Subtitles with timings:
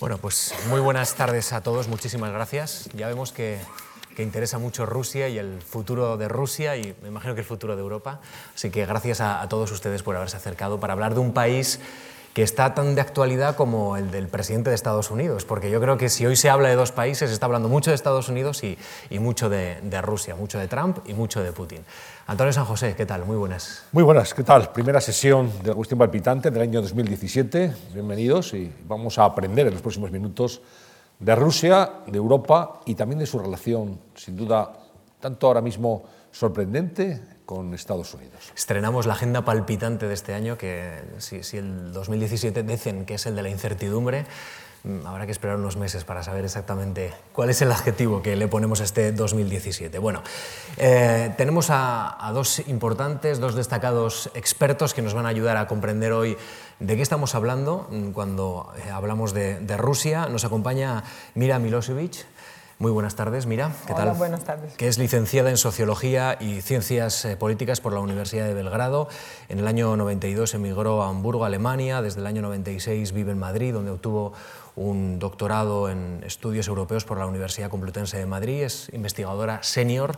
[0.00, 2.88] Bueno, pues muy buenas tardes a todos, muchísimas gracias.
[2.94, 3.58] Ya vemos que,
[4.16, 7.82] interesa mucho Rusia y el futuro de Rusia y me imagino que el futuro de
[7.82, 8.20] Europa.
[8.54, 11.80] Así que gracias a todos ustedes por haberse acercado para hablar de un país
[12.34, 15.96] que está tan de actualidad como el del presidente de Estados Unidos, porque yo creo
[15.96, 18.62] que si hoy se habla de dos países, se está hablando mucho de Estados Unidos
[18.62, 18.78] y,
[19.18, 21.80] mucho de, Rusia, mucho de Trump y mucho de Putin.
[22.26, 23.24] Antonio San José, ¿qué tal?
[23.24, 23.84] Muy buenas.
[23.92, 24.70] Muy buenas, ¿qué tal?
[24.70, 27.74] Primera sesión de Agustín Palpitante del año 2017.
[27.92, 30.62] Bienvenidos y vamos a aprender en los próximos minutos
[31.18, 34.72] de Rusia, de Europa y también de su relación, sin duda,
[35.18, 37.20] tanto ahora mismo sorprendente
[37.50, 38.52] con Estados Unidos.
[38.54, 43.34] Estrenamos la agenda palpitante de este año, que si, el 2017 dicen que es el
[43.34, 44.24] de la incertidumbre,
[44.84, 48.46] mm, habrá que esperar unos meses para saber exactamente cuál es el adjetivo que le
[48.46, 49.98] ponemos a este 2017.
[49.98, 50.22] Bueno,
[50.76, 56.12] eh, tenemos a, dos importantes, dos destacados expertos que nos van a ayudar a comprender
[56.12, 56.36] hoy
[56.78, 60.28] de qué estamos hablando mm, cuando eh, hablamos de, de Rusia.
[60.28, 61.02] Nos acompaña
[61.34, 62.26] Mira Milosevic.
[62.80, 63.72] Muy buenas tardes, Mira.
[63.86, 64.72] ¿Qué Hola, buenas tardes.
[64.72, 69.06] Que es licenciada en Sociología y Ciencias eh, Políticas por la Universidad de Belgrado.
[69.50, 72.00] En el año 92 emigró a Hamburgo, Alemania.
[72.00, 74.32] Desde el año 96 vive en Madrid, donde obtuvo
[74.76, 78.62] un doctorado en estudios europeos por la Universidad Complutense de Madrid.
[78.62, 80.16] Es investigadora senior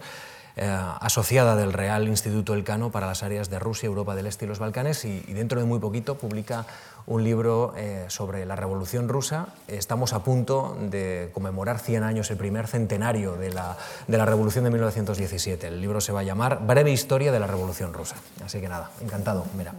[0.54, 0.68] eh,
[1.00, 4.58] asociada del Real Instituto Elcano para las áreas de Rusia, Europa del Este y los
[4.58, 6.66] Balcanes y, dentro de muy poquito publica
[7.06, 9.48] un libro eh, sobre la Revolución Rusa.
[9.68, 14.64] Estamos a punto de conmemorar 100 años, el primer centenario de la, de la Revolución
[14.64, 15.68] de 1917.
[15.68, 18.16] El libro se va a llamar Breve Historia de la Revolución Rusa.
[18.44, 19.44] Así que nada, encantado.
[19.56, 19.74] Mira.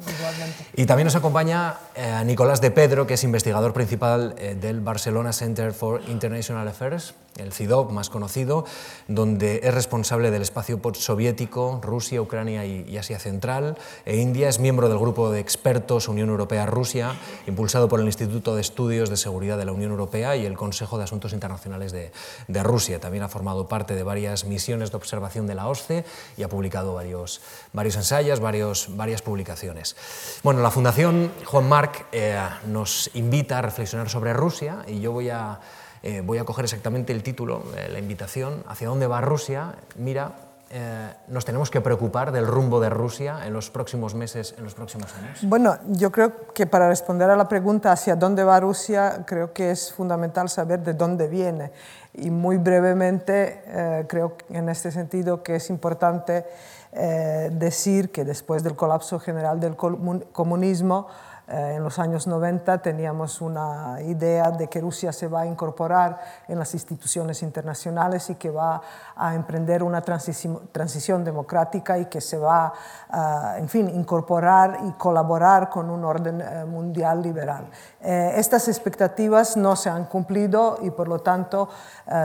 [0.76, 5.74] Y también nos acompaña eh, Nicolás de Pedro, que es investigador principal del Barcelona Center
[5.74, 8.66] for International Affairs, el CIDOC más conocido,
[9.08, 13.78] donde es responsable del espacio postsoviético, Rusia, Ucrania y, Asia Central.
[14.06, 17.13] E India es miembro del grupo de expertos Unión Europea-Rusia,
[17.48, 20.98] impulsado por el Instituto de Estudios de Seguridad de la Unión Europea y el Consejo
[20.98, 22.12] de Asuntos Internacionales de,
[22.64, 23.00] Rusia.
[23.00, 26.06] También ha formado parte de varias misiones de observación de la OSCE
[26.38, 27.42] y ha publicado varios,
[27.74, 29.96] varios ensayos, varios, varias publicaciones.
[30.44, 35.30] Bueno, la Fundación Juan Marc eh, nos invita a reflexionar sobre Rusia y yo voy
[35.30, 35.60] a...
[36.06, 39.76] Eh, voy a coger exactamente el título, eh, la invitación, hacia dónde va Rusia.
[39.96, 40.36] Mira,
[40.76, 44.74] eh, nos tenemos que preocupar del rumbo de Rusia en los próximos meses, en los
[44.74, 45.38] próximos años?
[45.44, 49.70] Bueno, yo creo que para responder a la pregunta hacia dónde va Rusia, creo que
[49.70, 51.72] es fundamental saber de dónde viene.
[52.16, 56.44] Y muy brevemente, eh, creo en este sentido que es importante
[56.92, 61.08] eh, decir que después del colapso general del comunismo,
[61.46, 66.18] eh, en los años 90 teníamos una idea de que Rusia se va a incorporar
[66.48, 68.82] en las instituciones internacionales y que va
[69.16, 72.72] a emprender una transición, democrática y que se va
[73.10, 77.68] a, en fin, incorporar y colaborar con un orden eh, mundial liberal.
[78.00, 81.70] Eh, estas expectativas no se han cumplido y por lo tanto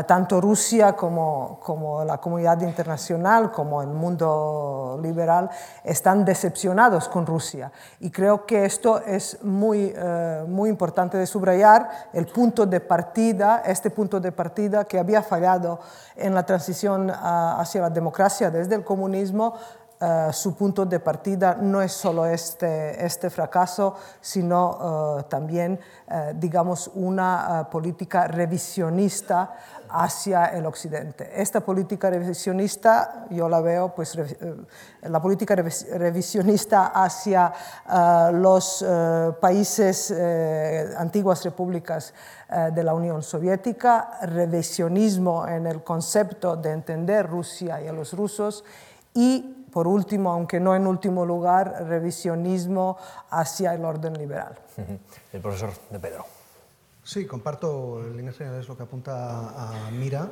[0.07, 5.49] tanto Rusia como, como la comunidad internacional, como el mundo liberal,
[5.85, 7.71] están decepcionados con Rusia.
[8.01, 13.63] Y creo que esto es muy, eh, muy importante de subrayar, el punto de partida,
[13.65, 15.81] este punto de partida que había fallado
[16.17, 19.55] en la transición hacia la democracia desde el comunismo,
[20.01, 25.81] eh, su punto de partida no es solo este, este fracaso, sino eh, también,
[26.35, 29.55] digamos, una política revisionista
[29.91, 31.31] hacia el occidente.
[31.35, 34.57] Esta política revisionista, yo la veo, pues, eh,
[35.03, 37.53] la política revisionista hacia
[37.89, 40.15] eh, los eh, países,
[40.97, 42.15] antiguas repúblicas
[42.73, 48.65] de la Unión Soviética, revisionismo en el concepto de entender Rusia y a los rusos
[49.15, 52.97] y por último, aunque no en último lugar, revisionismo
[53.31, 54.59] hacia el orden liberal.
[55.33, 56.38] El profesor de Pedro.
[57.09, 60.31] Sí, comparto en líneas generales lo que apunta a Mira.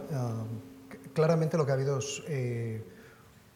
[1.14, 2.84] claramente lo que ha habido es, eh,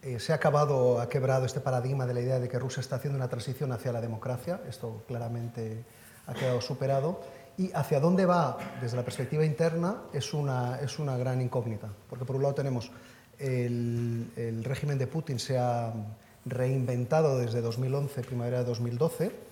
[0.01, 2.97] eh, se ha acabado, ha quebrado este paradigma de la idea de que Rusia está
[2.97, 4.63] haciendo una transición hacia la democracia.
[4.67, 5.85] Esto claramente
[6.29, 7.21] ha quedado superado.
[7.59, 11.91] Y hacia dónde va desde la perspectiva interna es una, es una gran incógnita.
[12.09, 12.91] Porque por un lado tenemos
[13.39, 15.93] el, el régimen de Putin se ha
[16.47, 19.50] reinventado desde 2011, primavera de 2012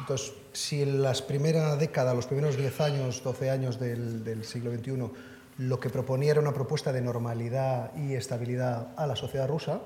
[0.00, 5.10] entonces, si en las primeras décadas, los primeros 10 años, 12 años del, siglo XXI,
[5.58, 9.80] lo que proponía era una propuesta de normalidad y estabilidad a la sociedad rusa,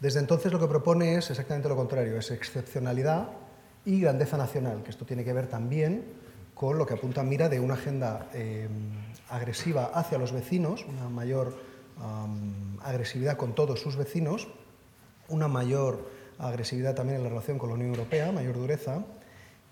[0.00, 3.28] desde entonces lo que propone es exactamente lo contrario, es excepcionalidad
[3.84, 6.04] y grandeza nacional, que esto tiene que ver también
[6.54, 8.68] con lo que apunta Mira de una agenda eh,
[9.28, 11.54] agresiva hacia los vecinos, una mayor
[12.82, 14.48] agresividad con todos sus vecinos,
[15.28, 19.04] una mayor agresividad también en la relación con la Unión Europea, mayor dureza,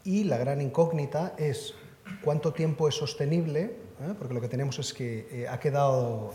[0.05, 1.75] y la gran incógnita es
[2.23, 3.77] cuánto tiempo es sostenible,
[4.19, 6.33] porque lo que tenemos es que ha quedado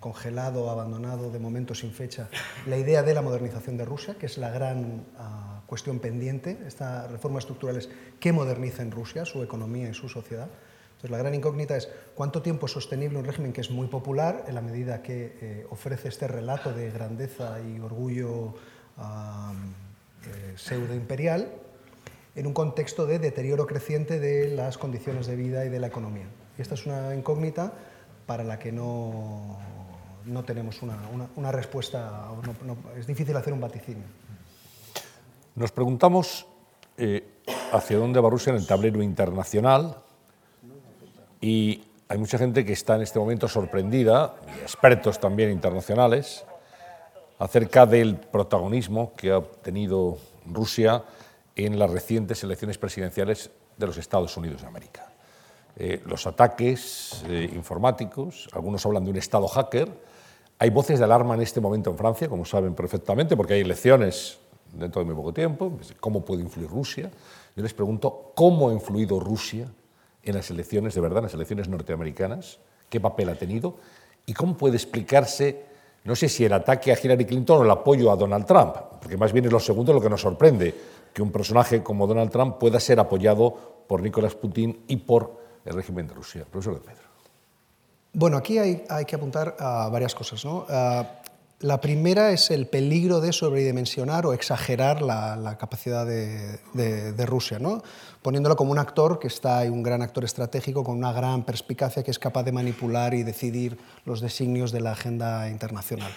[0.00, 2.28] congelado, abandonado, de momento sin fecha,
[2.66, 7.10] la idea de la modernización de Rusia, que es la gran ah, cuestión pendiente, estas
[7.10, 10.48] reformas estructurales que modernicen Rusia, su economía y su sociedad.
[10.88, 14.44] Entonces, la gran incógnita es cuánto tiempo es sostenible un régimen que es muy popular
[14.48, 18.54] en la medida que eh, ofrece este relato de grandeza y orgullo
[18.96, 21.65] eh, pseudo-imperial
[22.36, 26.26] en un contexto de deterioro creciente de las condiciones de vida y de la economía.
[26.56, 27.72] Y esta es una incógnita
[28.26, 29.58] para la que no,
[30.26, 30.98] no tenemos una,
[31.34, 32.28] una, respuesta,
[32.98, 34.04] es difícil hacer un vaticinio.
[35.54, 36.46] Nos preguntamos
[36.98, 37.26] eh,
[37.72, 39.96] hacia dónde va Rusia en el tablero internacional
[41.40, 46.44] y hay mucha gente que está en este momento sorprendida, expertos también internacionales,
[47.38, 51.02] acerca del protagonismo que ha obtenido Rusia
[51.56, 55.12] en las recientes elecciones presidenciales de los Estados Unidos de América.
[55.78, 59.88] Eh, los ataques eh, informáticos, algunos hablan de un Estado hacker,
[60.58, 64.38] hay voces de alarma en este momento en Francia, como saben perfectamente, porque hay elecciones
[64.72, 67.10] dentro de muy poco tiempo, cómo puede influir Rusia.
[67.54, 69.68] Yo les pregunto, ¿cómo ha influido Rusia
[70.22, 72.58] en las elecciones, de verdad, en las elecciones norteamericanas,
[72.88, 73.76] qué papel ha tenido
[74.26, 75.64] y cómo puede explicarse,
[76.04, 79.16] no sé si el ataque a Hillary Clinton o el apoyo a Donald Trump, porque
[79.16, 80.74] más bien es lo segundo lo que nos sorprende,
[81.16, 85.72] que un personaje como Donald Trump pueda ser apoyado por Nicolás Putin y por el
[85.72, 86.44] régimen de Rusia.
[86.44, 87.08] Profesor de Pedro.
[88.12, 90.44] Bueno, aquí hay, hay que apuntar a varias cosas.
[90.44, 90.66] ¿no?
[90.68, 91.22] Ah,
[91.60, 97.82] la primera es el peligro de sobredimensionar o exagerar la, capacidad de, Rusia, ¿no?
[98.20, 102.10] poniéndolo como un actor que está, un gran actor estratégico con una gran perspicacia que
[102.10, 106.12] es capaz de manipular y decidir los designios de la agenda internacional.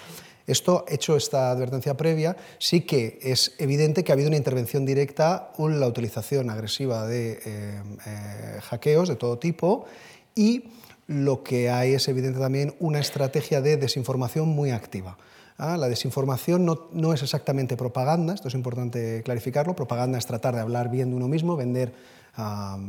[0.49, 5.51] Esto, hecho esta advertencia previa, sí que es evidente que ha habido una intervención directa,
[5.59, 9.85] la utilización agresiva de eh, eh, hackeos de todo tipo
[10.33, 10.63] y
[11.05, 15.17] lo que hay es evidente también una estrategia de desinformación muy activa.
[15.61, 19.75] Ah, la desinformación no, es exactamente propaganda, esto es importante clarificarlo.
[19.75, 21.93] Propaganda es tratar de hablar bien de uno mismo, vender,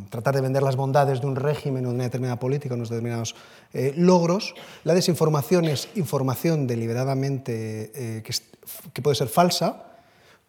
[0.09, 3.35] tratar de vender las bondades de un régimen o de una determinada política, unos determinados
[3.73, 4.55] eh, logros.
[4.85, 9.87] La desinformación es información deliberadamente eh, que, puede ser falsa,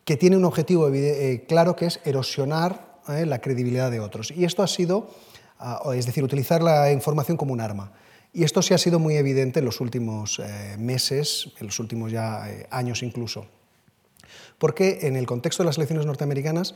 [0.05, 4.29] que tiene un objetivo eh, claro que es erosionar la credibilidad de otros.
[4.29, 5.09] Y esto ha sido,
[5.57, 7.93] ah, es decir, utilizar la información como un arma.
[8.33, 12.11] Y esto sí ha sido muy evidente en los últimos eh, meses, en los últimos
[12.11, 13.45] ya eh, años incluso.
[14.57, 16.75] Porque en el contexto de las elecciones norteamericanas,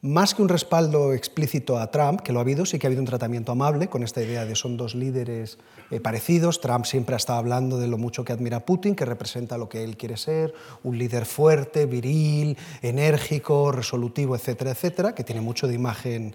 [0.00, 3.02] más que un respaldo explícito a Trump, que lo ha habido, sí que ha habido
[3.02, 5.58] un tratamiento amable con esta idea de son dos líderes
[5.90, 6.60] eh, parecidos.
[6.60, 9.68] Trump siempre ha estado hablando de lo mucho que admira a Putin, que representa lo
[9.68, 15.66] que él quiere ser, un líder fuerte, viril, enérgico, resolutivo, etcétera, etcétera, que tiene mucho
[15.66, 16.34] de imagen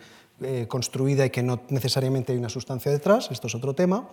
[0.67, 4.07] construida y que no necesariamente hay una sustancia detrás, esto es otro tema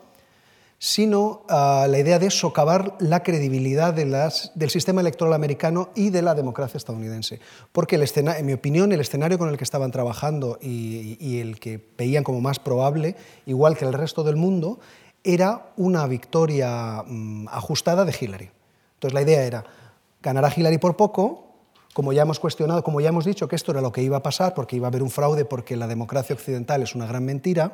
[0.84, 6.34] sino ah, la idea de socavar la credibilidad del sistema electoral americano y de la
[6.34, 7.40] democracia estadounidense.
[7.72, 11.82] Porque, el en mi opinión, el escenario con el que estaban trabajando y, el que
[11.96, 13.16] veían como más probable,
[13.46, 14.78] igual que el resto del mundo,
[15.22, 18.50] era una victoria mm, ajustada de Hillary.
[18.96, 19.64] Entonces la idea era
[20.22, 21.46] ganar a Hillary por poco,
[21.94, 24.22] como ya hemos cuestionado, como ya hemos dicho que esto era lo que iba a
[24.22, 27.72] pasar, porque iba a haber un fraude, porque la democracia occidental es una gran mentira,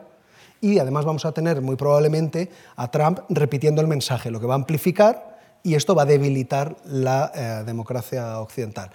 [0.60, 4.54] y además vamos a tener muy probablemente a Trump repitiendo el mensaje, lo que va
[4.54, 8.90] a amplificar y esto va a debilitar la eh, democracia occidental.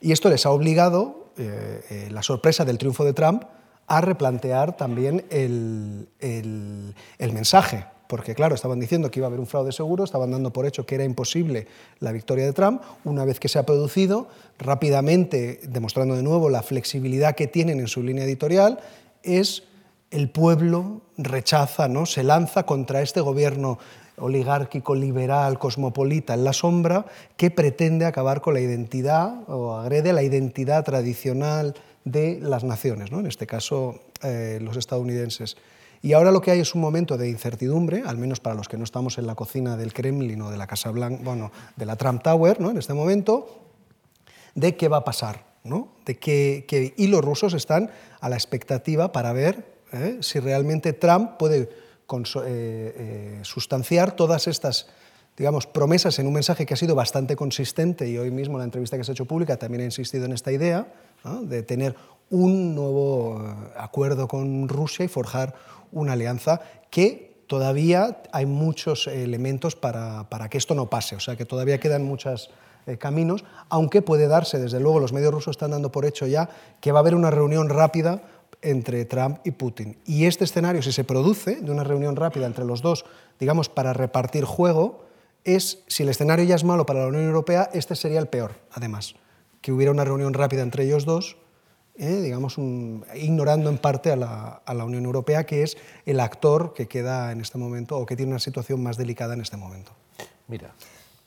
[0.00, 3.44] Y esto les ha obligado, eh, eh, la sorpresa del triunfo de Trump,
[3.86, 9.46] a replantear también el, el, mensaje, porque claro, estaban diciendo que iba a haber un
[9.46, 11.66] fraude seguro, estaban dando por hecho que era imposible
[12.00, 12.82] la victoria de Trump.
[13.04, 17.88] Una vez que se ha producido, rápidamente, demostrando de nuevo la flexibilidad que tienen en
[17.88, 18.78] su línea editorial,
[19.22, 19.62] es
[20.10, 22.06] el pueblo rechaza, ¿no?
[22.06, 23.78] se lanza contra este gobierno
[24.16, 30.22] oligárquico, liberal, cosmopolita en la sombra, que pretende acabar con la identidad o agrede la
[30.22, 31.74] identidad tradicional
[32.04, 33.20] de las naciones, ¿no?
[33.20, 35.56] en este caso eh, los estadounidenses.
[36.00, 38.78] Y ahora lo que hay es un momento de incertidumbre, al menos para los que
[38.78, 41.96] no estamos en la cocina del Kremlin o de la Casa Blanca, bueno, de la
[41.96, 42.70] Trump Tower, ¿no?
[42.70, 43.64] en este momento,
[44.54, 45.48] de qué va a pasar.
[45.64, 45.88] ¿no?
[46.06, 50.18] De y los rusos están a la expectativa para ver ¿eh?
[50.20, 51.68] si realmente Trump puede eh,
[52.46, 54.88] eh, sustanciar todas estas
[55.36, 58.64] digamos, promesas en un mensaje que ha sido bastante consistente y hoy mismo en la
[58.64, 60.88] entrevista que se ha hecho pública también ha insistido en esta idea
[61.42, 61.94] de tener
[62.30, 63.40] un nuevo
[63.76, 65.54] acuerdo con Rusia y forjar
[65.92, 71.36] una alianza que todavía hay muchos elementos para, para que esto no pase, o sea
[71.36, 72.50] que todavía quedan muchos
[72.98, 76.48] caminos, aunque puede darse, desde luego los medios rusos están dando por hecho ya
[76.80, 78.22] que va a haber una reunión rápida
[78.62, 79.96] entre Trump y Putin.
[80.04, 83.04] Y este escenario, si se produce de una reunión rápida entre los dos,
[83.38, 85.04] digamos, para repartir juego,
[85.44, 88.56] es, si el escenario ya es malo para la Unión Europea, este sería el peor,
[88.72, 89.14] además,
[89.60, 91.36] que hubiera una reunión rápida entre ellos dos,
[91.96, 92.56] eh, digamos,
[93.16, 97.32] ignorando en parte a la, a la Unión Europea, que es el actor que queda
[97.32, 99.92] en este momento o que tiene una situación más delicada en este momento.
[100.46, 100.74] Mira.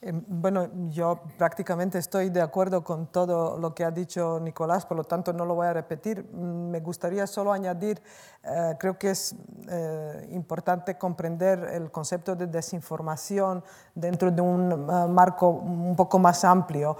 [0.04, 4.96] Em, bueno, yo prácticamente estoy de acuerdo con todo lo que ha dicho Nicolás, por
[4.96, 6.24] lo tanto no lo voy a repetir.
[6.24, 8.02] Mm, me gustaría solo añadir,
[8.42, 9.36] eh, creo que es
[9.68, 13.62] eh, importante comprender el concepto de desinformación
[13.94, 16.96] dentro de un eh, marco un poco más amplio.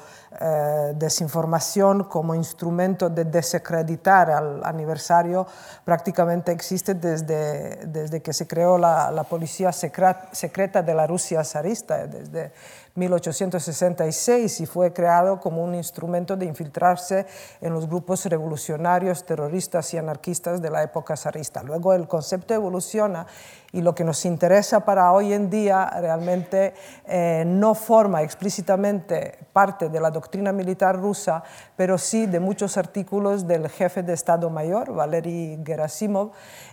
[0.95, 5.47] desinformación como instrumento de desacreditar al aniversario
[5.85, 12.07] prácticamente existe desde, desde que se creó la, la policía secreta de la Rusia zarista,
[12.07, 12.53] desde
[12.95, 17.27] 1866 y fue creado como un instrumento de infiltrarse
[17.61, 21.63] en los grupos revolucionarios, terroristas y anarquistas de la época zarista.
[21.63, 23.27] Luego el concepto evoluciona
[23.73, 26.75] y lo que nos interesa para hoy en día realmente
[27.07, 31.43] eh, no forma explícitamente parte de la doctrina militar rusa,
[31.75, 36.33] pero sí de muchos artículos del jefe de Estado Mayor, Valery Gerasimov,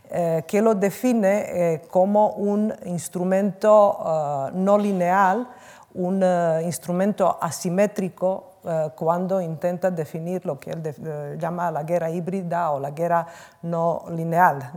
[0.10, 5.48] eh, que lo define eh, como un instrumento no lineal
[5.96, 12.10] un eh, instrumento asimétrico eh, cuando intenta definir lo que él eh, llama la guerra
[12.10, 13.26] híbrida o la guerra
[13.64, 14.72] no lineal,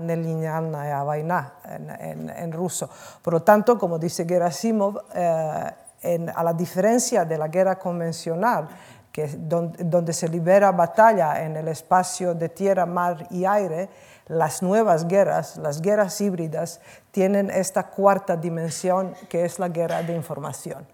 [1.05, 2.89] vaina en, en, ruso.
[3.21, 8.69] Por lo tanto, como dice Gerasimov, a la diferencia de la guerra convencional,
[9.13, 13.91] que donde, donde, se libera batalla en el espacio de tierra, mar y aire,
[14.27, 20.15] las nuevas guerras, las guerras híbridas, tienen esta cuarta dimensión que es la guerra de
[20.15, 20.87] información.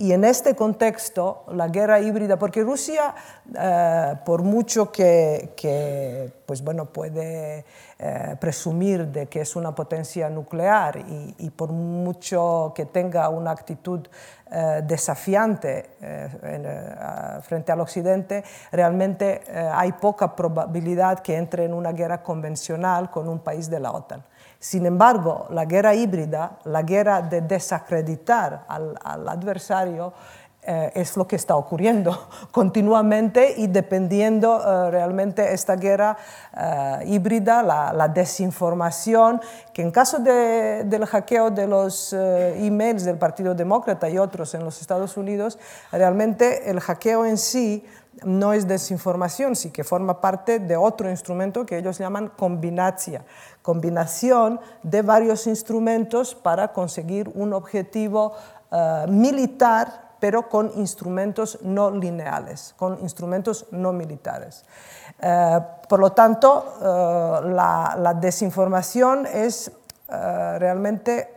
[0.00, 3.16] Y en este contexto, la guerra híbrida, porque Rusia,
[3.52, 7.64] eh, por mucho que, pues bueno, puede
[7.98, 11.00] eh, presumir de que es una potencia nuclear
[11.36, 14.06] y, por mucho que tenga una actitud
[14.52, 15.90] eh, desafiante
[17.42, 23.40] frente al Occidente, realmente hay poca probabilidad que entre en una guerra convencional con un
[23.40, 24.22] país de la OTAN.
[24.60, 30.12] Sin embargo, la guerra híbrida, la guerra de desacreditar al, adversario,
[30.60, 36.16] eh, es lo que está ocurriendo continuamente y dependiendo uh, realmente esta guerra
[36.56, 39.40] eh, híbrida, la, desinformación,
[39.72, 44.80] que en caso del hackeo de los emails del Partido Demócrata y otros en los
[44.80, 45.56] Estados Unidos,
[45.92, 47.86] realmente el hackeo en sí
[48.24, 53.22] no es desinformación, sí que forma parte de otro instrumento que ellos llaman combinación,
[53.62, 58.34] combinación de varios instrumentos para conseguir un objetivo
[58.70, 64.64] eh, militar, pero con instrumentos no lineales, con instrumentos no militares.
[65.20, 69.70] Eh, por lo tanto, eh, la, desinformación es
[70.08, 71.34] realmente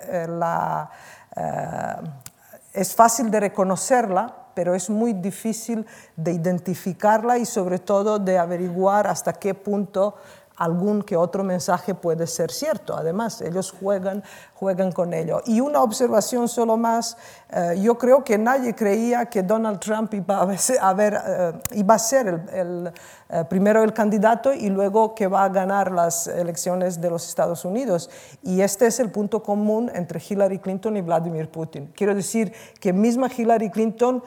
[2.74, 9.08] es fácil de reconocerla pero es muy difícil de identificarla y sobre todo de averiguar
[9.08, 10.15] hasta qué punto
[10.62, 12.96] algún que otro mensaje puede ser cierto.
[12.96, 15.41] Además, ellos juegan, juegan con ello.
[15.48, 17.17] Y una observación solo más,
[17.50, 22.00] eh, yo creo que nadie creía que Donald Trump iba a, ver, eh, iba a
[22.00, 22.93] ser el,
[23.29, 27.65] eh, primero el candidato y luego que va a ganar las elecciones de los Estados
[27.65, 28.12] Unidos.
[28.43, 31.91] Y este es el punto común entre Hillary Clinton y Vladimir Putin.
[31.96, 34.24] Quiero decir que misma Hillary Clinton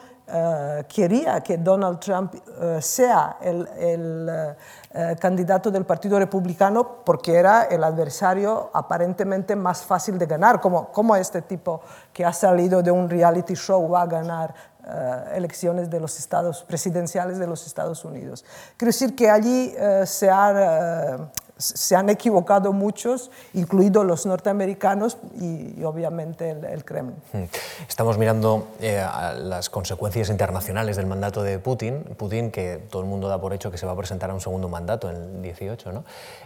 [0.87, 2.33] quería que Donald Trump
[2.79, 4.55] sea el, el
[4.97, 10.89] eh, candidato del Partido Republicano porque era el adversario aparentemente más fácil de ganar, como,
[10.93, 11.81] como este tipo
[12.13, 14.55] que ha salido de un reality show va a ganar
[14.87, 18.45] eh, elecciones de los estados presidenciales de los Estados Unidos.
[18.77, 25.83] Quiero decir que allí eh, se ha se han equivocado muchos, incluidos los norteamericanos y,
[25.83, 27.15] obviamente el, Kremlin.
[27.31, 27.43] Hmm.
[27.87, 29.05] Estamos mirando eh,
[29.37, 33.71] las consecuencias internacionales del mandato de Putin, Putin que todo el mundo da por hecho
[33.71, 36.03] que se va a presentar a un segundo mandato en el 18, ¿no?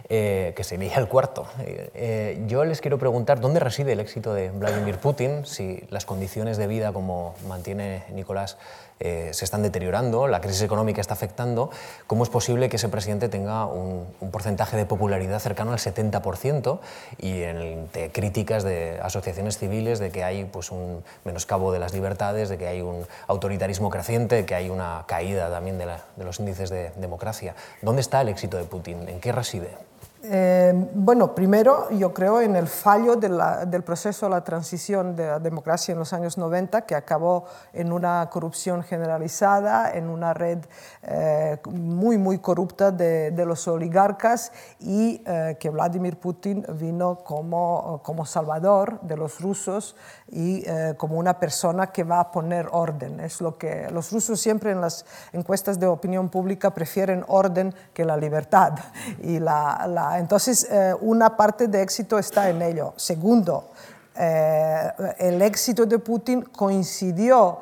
[0.08, 1.46] Eh, que sería el cuarto.
[1.64, 6.56] Eh, yo les quiero preguntar dónde reside el éxito de Vladimir Putin, si las condiciones
[6.56, 8.56] de vida, como mantiene Nicolás,
[9.02, 11.70] eh, se están deteriorando, la crisis económica está afectando,
[12.06, 14.99] ¿cómo es posible que ese presidente tenga un, porcentaje de popularidad
[15.40, 16.78] cercano al 70%
[17.18, 22.48] y en críticas de asociaciones civiles de que hay pues, un menoscabo de las libertades,
[22.48, 25.86] de que hay un autoritarismo creciente, de que hay una caída también de,
[26.24, 27.54] los índices de democracia?
[27.82, 29.08] ¿Dónde está el éxito de Putin?
[29.08, 29.89] ¿En qué reside?
[30.22, 35.38] Eh, bueno, primero yo creo en el fallo del proceso de la transición de la
[35.38, 40.58] democracia en los años 90, que acabó en una corrupción generalizada, en una red
[41.02, 48.26] eh, muy, muy corrupta de, los oligarcas y eh, que Vladimir Putin vino como, como
[48.26, 49.96] salvador de los rusos
[50.32, 50.64] y
[50.96, 53.20] como una persona que va a poner orden.
[53.20, 58.04] Es lo que los rusos siempre en las encuestas de opinión pública prefieren orden que
[58.04, 58.74] la libertad
[59.22, 59.70] y la
[60.18, 62.92] entonces, eh, una parte de éxito está en ello.
[62.96, 63.70] Segundo,
[64.14, 67.58] eh, el éxito de Putin coincidió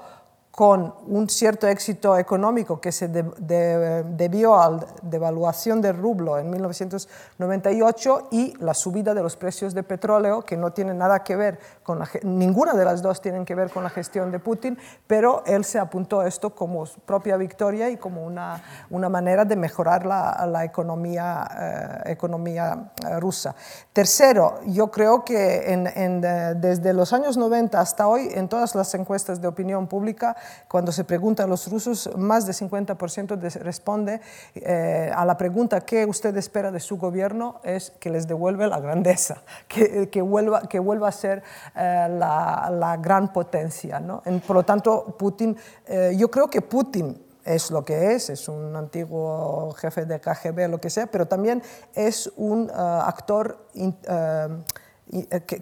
[0.59, 8.27] con un cierto éxito económico que se debió a la devaluación del rublo en 1998
[8.33, 12.01] y la subida de los precios de petróleo, que no tiene nada que ver con
[12.01, 15.65] la, ninguna de las dos tienen que ver con la gestión de Putin, pero él
[15.65, 18.61] se apuntó a esto como propia victoria y como una,
[18.91, 23.55] una manera de mejorar la, la economía, eh, economía eh, rusa.
[23.93, 28.93] Tercero, yo creo que en, eh, desde los años 90 hasta hoy, en todas las
[28.95, 30.37] encuestas de opinión pública,
[30.69, 34.21] cuando se pregunta a los rusos, más del 50% responde
[34.55, 37.61] eh, a la pregunta ¿qué usted espera de su gobierno?
[37.65, 41.43] es que les devuelva la grandeza, que, que vuelva, que vuelva a ser
[41.75, 44.01] eh, la, la, gran potencia.
[44.01, 44.23] ¿no?
[44.47, 48.77] por lo tanto, Putin, eh, yo creo que Putin es lo que es, es un
[48.77, 51.63] antiguo jefe de KGB, lo que sea, pero también
[51.95, 54.49] es un actor eh,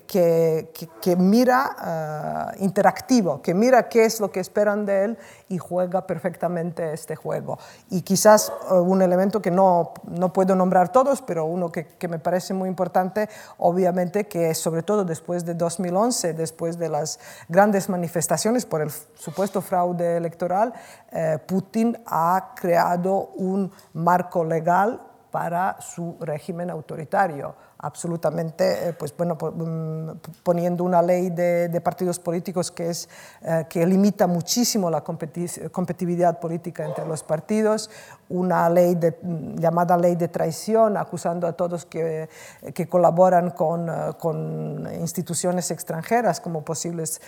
[0.06, 5.58] que, que, mira uh, interactivo, que mira qué es lo que esperan de él y
[5.58, 7.58] juega perfectamente este juego.
[7.90, 12.08] Y quizás uh, un elemento que no, no, puedo nombrar todos, pero uno que, que,
[12.08, 17.88] me parece muy importante, obviamente, que sobre todo después de 2011, después de las grandes
[17.88, 20.72] manifestaciones por el supuesto fraude electoral,
[21.46, 25.00] Putin ha creado un marco legal
[25.30, 27.54] para su régimen autoritario
[27.86, 33.08] absolutamente, eh, pues bueno, mm, poniendo una ley de, partidos políticos que, es,
[33.42, 37.88] eh, que limita muchísimo la competitividad política entre los partidos,
[38.28, 42.28] una ley de, mm, llamada ley de traición, acusando a todos que,
[42.74, 47.20] que colaboran con, eh, con, instituciones extranjeras como posibles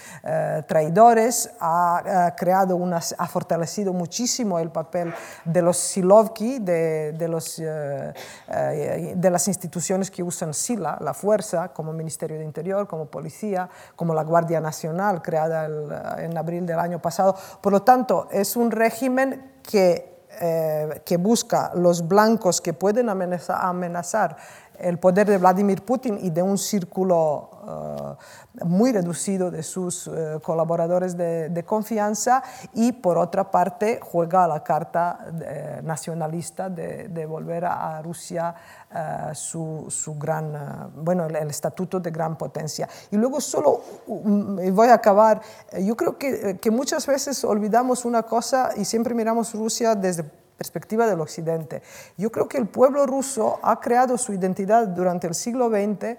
[0.66, 2.78] traidores, ha, creado
[3.18, 5.12] ha fortalecido muchísimo el papel
[5.44, 10.47] de los silovki, de, de, los, de las instituciones que usan
[11.00, 15.66] La fuerza, como Ministerio de Interior, como Policía, como la Guardia Nacional, creada
[16.18, 17.34] en abril del año pasado.
[17.60, 24.36] Por lo tanto, es un régimen que, eh, que busca los blancos que pueden amenazar
[24.80, 30.38] el poder de Vladimir Putin y de un círculo eh, muy reducido de sus eh,
[30.42, 38.00] colaboradores de, confianza y por otra parte juega la carta eh, nacionalista de, volver a,
[38.02, 38.54] Rusia
[39.34, 42.88] su, su, gran, bueno, el, estatuto de gran potencia.
[43.10, 45.40] Y luego solo, mm, voy a acabar,
[45.80, 50.24] yo creo que, que muchas veces olvidamos una cosa y siempre miramos Rusia desde
[50.58, 51.82] perspectiva del Occidente.
[52.18, 56.18] Yo creo que el pueblo ruso ha creado su identidad durante el siglo XX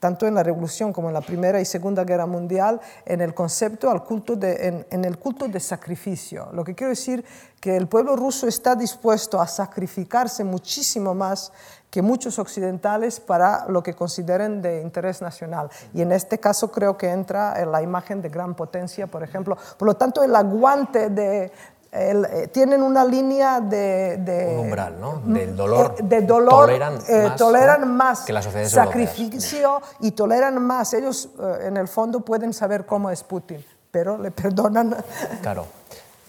[0.00, 3.90] tanto en la Revolución como en la Primera y Segunda Guerra Mundial, en el concepto,
[3.90, 6.48] al culto de, en, el culto de sacrificio.
[6.52, 7.22] Lo que quiero decir
[7.60, 11.52] que el pueblo ruso está dispuesto a sacrificarse muchísimo más
[11.90, 15.68] que muchos occidentales para lo que consideren de interés nacional.
[15.92, 19.58] Y en este caso creo que entra en la imagen de gran potencia, por ejemplo.
[19.76, 21.52] Por lo tanto, el aguante de,
[21.92, 25.22] eh, tienen una línea de, de un umbral, ¿no?
[25.24, 25.96] Del dolor.
[25.98, 30.94] Eh, de dolor toleran, eh, más, toleran más, que la sacrificio y toleran más.
[30.94, 34.94] Ellos, en el fondo, pueden saber cómo es Putin, pero le perdonan.
[35.42, 35.66] Claro.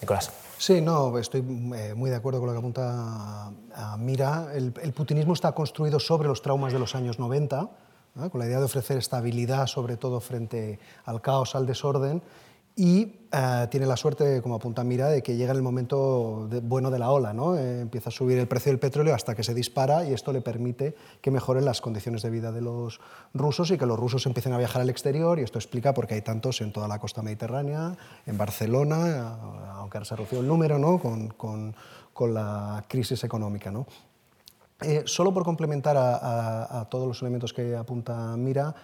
[0.00, 0.32] Nicolás.
[0.58, 3.50] Sí, no, estoy muy de acuerdo con lo que apunta
[3.98, 4.48] Mira.
[4.52, 7.68] El, el, putinismo está construido sobre los traumas de los años 90,
[8.30, 12.22] con la idea de ofrecer estabilidad, sobre todo frente al caos, al desorden
[12.74, 16.98] y eh, tiene la suerte, como apunta Mira, de que llega el momento bueno de
[16.98, 17.32] la ola.
[17.32, 17.56] ¿no?
[17.56, 20.40] Eh, empieza a subir el precio del petróleo hasta que se dispara y esto le
[20.40, 23.00] permite que mejoren las condiciones de vida de los
[23.34, 26.14] rusos y que los rusos empiecen a viajar al exterior y esto explica por qué
[26.14, 29.38] hay tantos en toda la costa mediterránea, en Barcelona,
[29.76, 30.98] aunque ahora se ha reducido el número ¿no?
[30.98, 31.74] con, con,
[32.12, 33.70] con, la crisis económica.
[33.70, 33.86] ¿no?
[34.80, 38.74] Eh, solo por complementar a, todos los elementos que apunta Mira,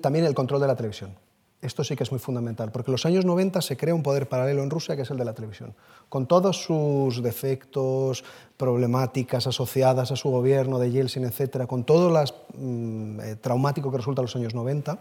[0.00, 1.14] también el control de la televisión.
[1.62, 4.28] Esto sí que es muy fundamental, porque en los años 90 se crea un poder
[4.28, 5.74] paralelo en Rusia que es el de la televisión,
[6.08, 8.24] con todos sus defectos,
[8.56, 12.20] problemáticas asociadas a su gobierno de Yeltsin, etcétera, con todo lo
[12.58, 14.98] mm, eh, traumático que resulta en los años 90,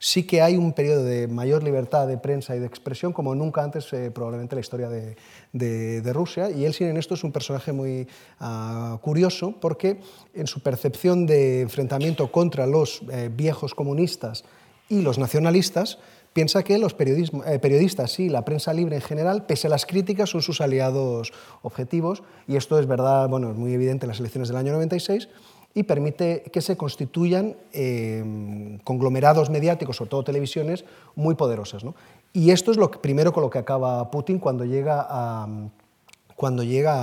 [0.00, 3.62] sí que hay un periodo de mayor libertad de prensa y de expresión como nunca
[3.62, 5.16] antes eh, probablemente en la historia de,
[5.52, 6.50] de, Rusia.
[6.50, 8.08] Y Elsin en esto es un personaje muy
[8.40, 10.00] ah, curioso porque
[10.34, 14.44] en su percepción de enfrentamiento contra los eh, viejos comunistas
[14.90, 15.98] y los nacionalistas,
[16.34, 20.28] piensa que los eh, periodistas y la prensa libre en general, pese a las críticas,
[20.28, 22.22] son sus aliados objetivos.
[22.46, 25.28] Y esto es verdad, bueno, es muy evidente en las elecciones del año 96
[25.72, 31.84] y permite que se constituyan eh, conglomerados mediáticos, sobre todo televisiones, muy poderosas.
[32.32, 35.00] Y esto es lo primero con lo que acaba Putin cuando llega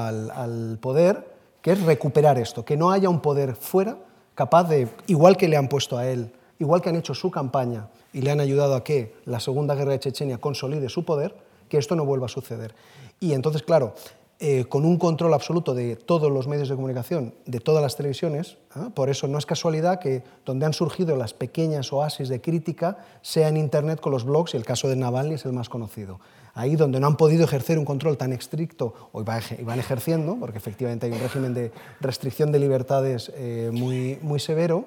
[0.08, 3.98] al, poder, que es recuperar esto, que no haya un poder fuera
[4.36, 7.90] capaz de, igual que le han puesto a él, igual que han hecho su campaña
[8.14, 11.36] y le han ayudado a que la Segunda Guerra de Chechenia consolide su poder,
[11.70, 12.74] que esto no vuelva a suceder.
[13.20, 13.94] Y entonces, claro,
[14.40, 18.58] eh, con un control absoluto de todos los medios de comunicación, de todas las televisiones.
[18.76, 18.92] ¿ah?
[18.94, 23.48] Por eso no es casualidad que donde han surgido las pequeñas oasis de crítica sea
[23.48, 26.20] en Internet con los blogs, y el caso de Navalny es el más conocido.
[26.54, 31.08] Ahí donde no han podido ejercer un control tan estricto, o van ejerciendo, porque efectivamente
[31.08, 34.86] hay un régimen de restricción de libertades eh, muy, muy severo,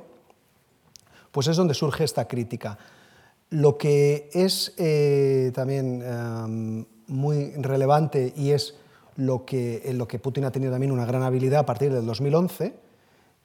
[1.33, 2.79] pues es donde surge esta crítica.
[3.51, 8.75] Lo que es eh, también muy relevante y es
[9.17, 12.07] lo que, en lo que Putin ha tenido también una gran habilidad a partir del
[12.07, 12.75] 2011,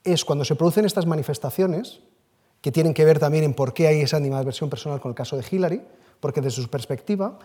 [0.04, 2.02] es cuando se producen estas manifestaciones,
[2.62, 5.38] que tienen que ver también en por qué hay esa animadversión personal con el caso
[5.38, 5.82] de Hillary,
[6.26, 7.38] porque desde su perspectiva,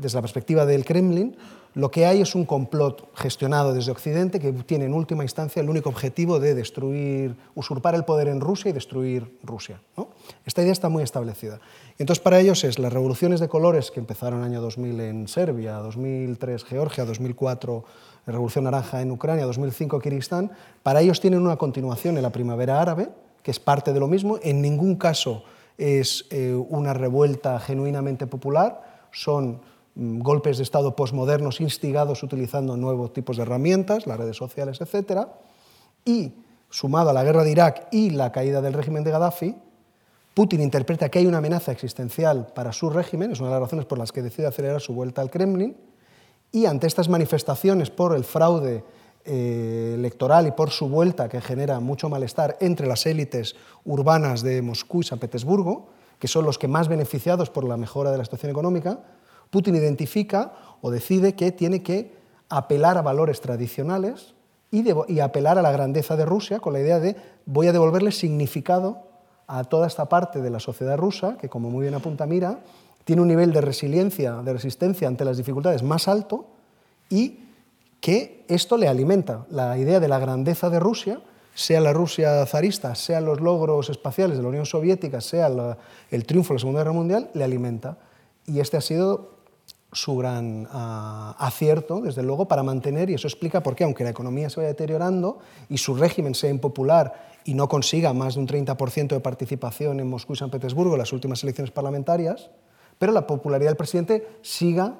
[0.00, 1.36] desde la perspectiva del Kremlin,
[1.74, 5.70] lo que hay es un complot gestionado desde Occidente que tiene en última instancia el
[5.70, 9.80] único objetivo de destruir, usurpar el poder en Rusia y destruir Rusia.
[10.44, 11.60] Esta idea está muy establecida.
[11.98, 15.28] Entonces, para ellos es las revoluciones de colores que empezaron en el año 2000 en
[15.28, 17.84] Serbia, 2003 Georgia, 2004
[18.26, 20.50] la Revolución Naranja en Ucrania, 2005 Kirguistán,
[20.82, 23.08] para ellos tienen una continuación en la primavera árabe,
[23.44, 24.40] que es parte de lo mismo.
[24.42, 25.44] En ningún caso
[25.78, 29.60] es eh, una revuelta genuinamente popular, son
[29.94, 35.26] mm, golpes de Estado posmodernos instigados utilizando nuevos tipos de herramientas, las redes sociales, etc.
[36.04, 36.32] Y,
[36.70, 39.56] sumado a la guerra de Irak y la caída del régimen de Gaddafi,
[40.34, 43.86] Putin interpreta que hay una amenaza existencial para su régimen, es una de las razones
[43.86, 45.74] por las que decide acelerar su vuelta al Kremlin,
[46.52, 48.84] y ante estas manifestaciones por el fraude
[49.26, 54.62] eh, electoral y por su vuelta, que genera mucho malestar entre las élites urbanas de
[54.62, 58.24] Moscú y San Petersburgo, que son los que más beneficiados por la mejora de la
[58.24, 59.00] situación económica,
[59.50, 62.14] Putin identifica o decide que tiene que
[62.48, 64.34] apelar a valores tradicionales
[64.70, 68.12] y, y apelar a la grandeza de Rusia con la idea de voy a devolverle
[68.12, 69.02] significado
[69.46, 72.60] a toda esta parte de la sociedad rusa, que como muy bien apunta Mira,
[73.04, 76.46] tiene un nivel de resiliencia, de resistencia ante las dificultades más alto
[77.08, 77.45] y
[78.00, 79.46] que esto le alimenta.
[79.50, 81.20] La idea de la grandeza de Rusia,
[81.54, 85.48] sea la Rusia zarista, sea los logros espaciales de la Unión Soviética, sea
[86.10, 87.98] el triunfo de la Segunda Guerra Mundial, le alimenta.
[88.46, 89.36] Y este ha sido
[89.92, 94.10] su gran ah, acierto, desde luego, para mantener, y eso explica por qué, aunque la
[94.10, 98.48] economía se vaya deteriorando y su régimen sea impopular y no consiga más de un
[98.48, 102.50] 30% de participación en Moscú y San Petersburgo en las últimas elecciones parlamentarias,
[102.98, 104.96] pero la popularidad del presidente siga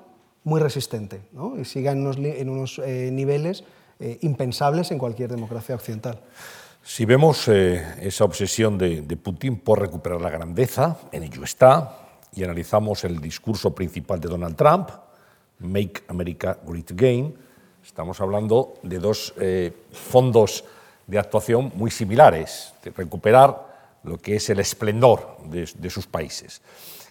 [0.46, 1.20] muy resistente
[1.58, 3.64] y siga en unos, eh, niveles
[3.98, 6.20] eh, impensables en cualquier democracia occidental.
[6.84, 11.98] Si vemos eh, esa obsesión de, de, Putin por recuperar la grandeza, en ello está,
[12.32, 14.90] y analizamos el discurso principal de Donald Trump,
[15.58, 17.34] Make America Great Again,
[17.84, 19.34] estamos hablando de dos
[19.90, 20.64] fondos
[21.08, 23.66] de actuación muy similares, de recuperar
[24.04, 26.62] lo que es el esplendor de, sus países.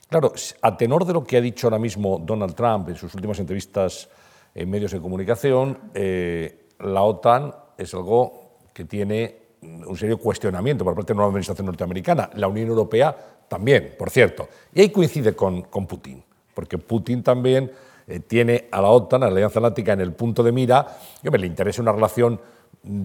[0.09, 3.39] Claro, a tenor de lo que ha dicho ahora mismo Donald Trump en sus últimas
[3.39, 4.07] entrevistas
[4.53, 10.95] en medios de comunicación, eh, la OTAN es algo que tiene un serio cuestionamiento por
[10.95, 12.29] parte de nueva administración norteamericana.
[12.35, 13.15] La Unión Europea
[13.47, 14.47] también, por cierto.
[14.73, 17.71] Y ahí coincide con, Putin, porque Putin también
[18.07, 21.29] eh, tiene a la OTAN, a la Alianza Atlántica, en el punto de mira, y
[21.29, 22.39] me le interesa una relación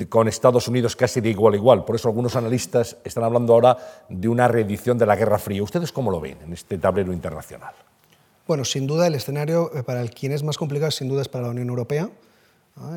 [0.09, 1.85] con Estados Unidos casi de igual a igual.
[1.85, 3.77] Por eso algunos analistas están hablando ahora
[4.09, 5.63] de una reedición de la Guerra Fría.
[5.63, 7.75] ¿Ustedes cómo lo ven en este tablero internacional?
[8.47, 11.45] Bueno, sin duda el escenario eh, para quien es más complicado, sin duda, es para
[11.45, 12.11] la Unión Europea.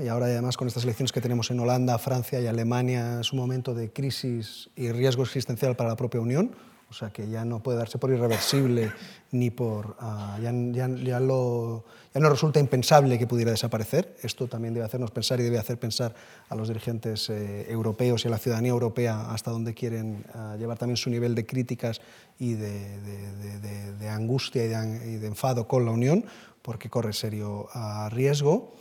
[0.01, 3.39] Y ahora además con estas elecciones que tenemos en Holanda, Francia y Alemania es un
[3.39, 6.55] momento de crisis y riesgo existencial para la propia Unión
[6.93, 8.91] o sea que ya no puede darse por irreversible
[9.31, 9.95] ni por...
[9.99, 14.15] Ah, ya, ya, lo, ya, no resulta impensable que pudiera desaparecer.
[14.21, 16.13] Esto también debe hacernos pensar y debe hacer pensar
[16.49, 20.77] a los dirigentes eh, europeos y a la ciudadanía europea hasta dónde quieren ah, llevar
[20.77, 21.99] también su nivel de críticas
[22.37, 26.23] y de, de, de, angustia y, y de, enfado con la Unión,
[26.61, 28.75] porque corre serio ah, riesgo.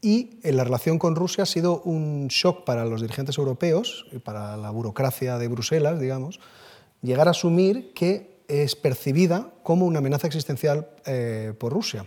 [0.00, 4.20] Y en la relación con Rusia ha sido un shock para los dirigentes europeos y
[4.20, 6.38] para la burocracia de Bruselas, digamos,
[7.02, 12.06] llegar a asumir que es percibida como una amenaza existencial eh, por Rusia.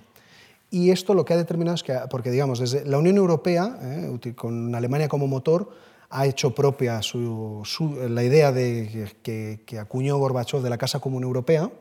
[0.72, 4.34] Y esto lo que ha determinado es que, porque digamos, desde la Unión Europea, eh,
[4.36, 5.70] con Alemania como motor,
[6.10, 7.00] ha hecho propia
[8.10, 11.72] la idea de, que, acuñó Gorbachev de la Casa Común Europea,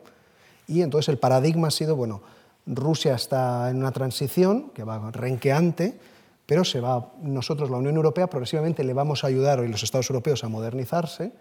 [0.67, 2.21] y entonces el paradigma ha sido, bueno,
[2.65, 5.99] Rusia está en una transición que va renqueante,
[6.45, 10.09] pero se va, nosotros, la Unión Europea, progresivamente le vamos a ayudar hoy los Estados
[10.09, 11.31] europeos a modernizarse,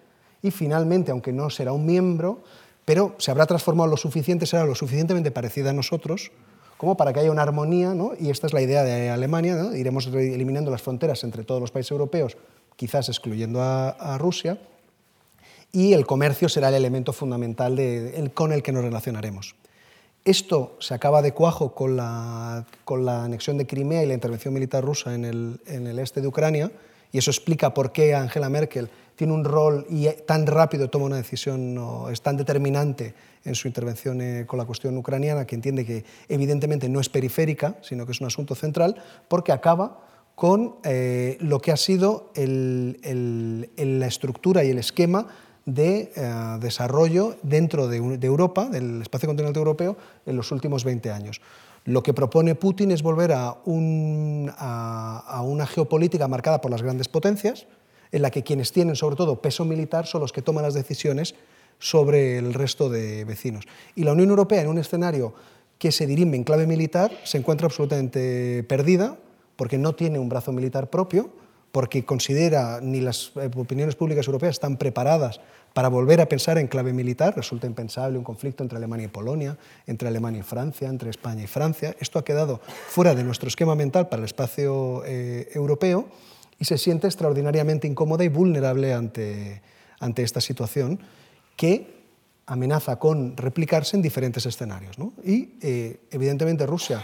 [0.43, 2.43] y finalmente, aunque no será un miembro,
[2.85, 6.33] pero se habrá transformado lo suficiente, será lo suficientemente parecida a nosotros
[6.81, 8.13] como para que haya una armonía, ¿no?
[8.19, 11.91] y esta es la idea de Alemania, iremos eliminando las fronteras entre todos los países
[11.91, 12.39] europeos,
[12.77, 14.57] quizás excluyendo a, Rusia,
[15.73, 17.79] y el comercio será el elemento fundamental
[18.33, 19.57] con el que nos relacionaremos.
[20.25, 22.65] Esto se acaba de cuajo con la,
[23.25, 26.73] anexión de Crimea y la intervención militar rusa en el este de Ucrania,
[27.13, 28.89] y eso explica por qué Angela Merkel
[29.21, 31.79] tiene un rol y tan rápido toma una decisión,
[32.11, 33.13] es tan determinante
[33.45, 37.77] en su intervención eh, con la cuestión ucraniana, que entiende que evidentemente no es periférica,
[37.83, 38.97] sino que es un asunto central,
[39.29, 40.01] porque acaba
[40.35, 45.27] con eh, lo que ha sido la estructura y el esquema
[45.67, 51.43] de eh, desarrollo dentro de, Europa, del espacio continental europeo, en los últimos 20 años.
[51.85, 54.57] Lo que propone Putin es volver a una
[55.67, 57.67] geopolítica marcada por las grandes potencias,
[58.13, 61.35] en la que quienes tienen sobre todo peso militar son los que toman las decisiones
[61.79, 63.65] sobre el resto de vecinos.
[63.95, 65.35] Y la Unión Europea en un escenario
[65.79, 69.17] que se dirime en clave militar se encuentra absolutamente perdida
[69.57, 71.31] porque no tiene un brazo militar propio,
[71.73, 75.41] porque considera ni las eh, opiniones públicas europeas están preparadas
[75.73, 77.35] para volver a pensar en clave militar.
[77.37, 81.47] Resulta impensable un conflicto entre Alemania y Polonia, entre Alemania y Francia, entre España y
[81.47, 81.95] Francia.
[82.01, 86.09] Esto ha quedado fuera de nuestro esquema mental para el espacio eh, europeo
[86.61, 89.63] y se siente extraordinariamente incómoda y vulnerable ante,
[89.99, 91.01] ante esta situación
[91.57, 92.01] que
[92.47, 94.97] amenaza con replicarse en diferentes escenarios.
[95.25, 97.03] Y eh, evidentemente Rusia,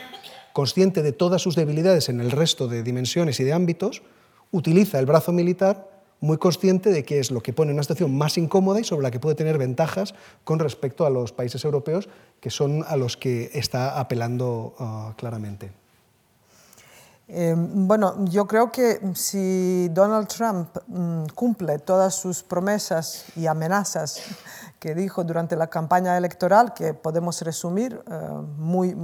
[0.53, 4.03] consciente de todas sus debilidades en el resto de dimensiones y de ámbitos,
[4.51, 8.38] utiliza el brazo militar muy consciente de que es lo que pone una situación más
[8.38, 10.14] incómoda y sobre la que puede tener ventajas
[10.45, 12.09] con respecto a los países europeos,
[12.40, 15.71] que son a los que está apelando ah, claramente.
[17.29, 24.21] Em, bueno, yo creo que si Donald Trump mm, cumple todas sus promesas y amenazas
[24.79, 28.97] que dijo durante la campaña electoral, que podemos resumir, eh, muy,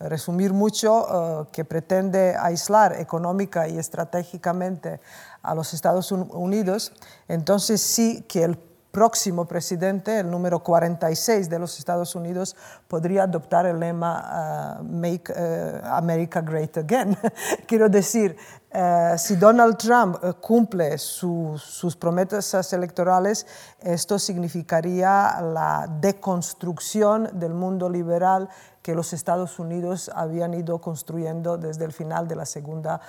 [0.00, 5.00] resumir mucho, eh, que pretende aislar económica y estratégicamente
[5.42, 6.92] a los Estados Unidos,
[7.28, 8.58] entonces sí que el
[8.98, 12.56] próximo presidente, el número 46 de los Estados Unidos,
[12.88, 17.16] podría adoptar el lema ah, Make eh, America Great Again.
[17.68, 18.36] Quiero decir,
[18.72, 23.46] eh, si Donald Trump cumple sus promesas electorales,
[23.80, 28.48] esto significaría la deconstrucción del mundo liberal
[28.82, 33.00] que los Estados Unidos habían ido construyendo desde el final de la Segunda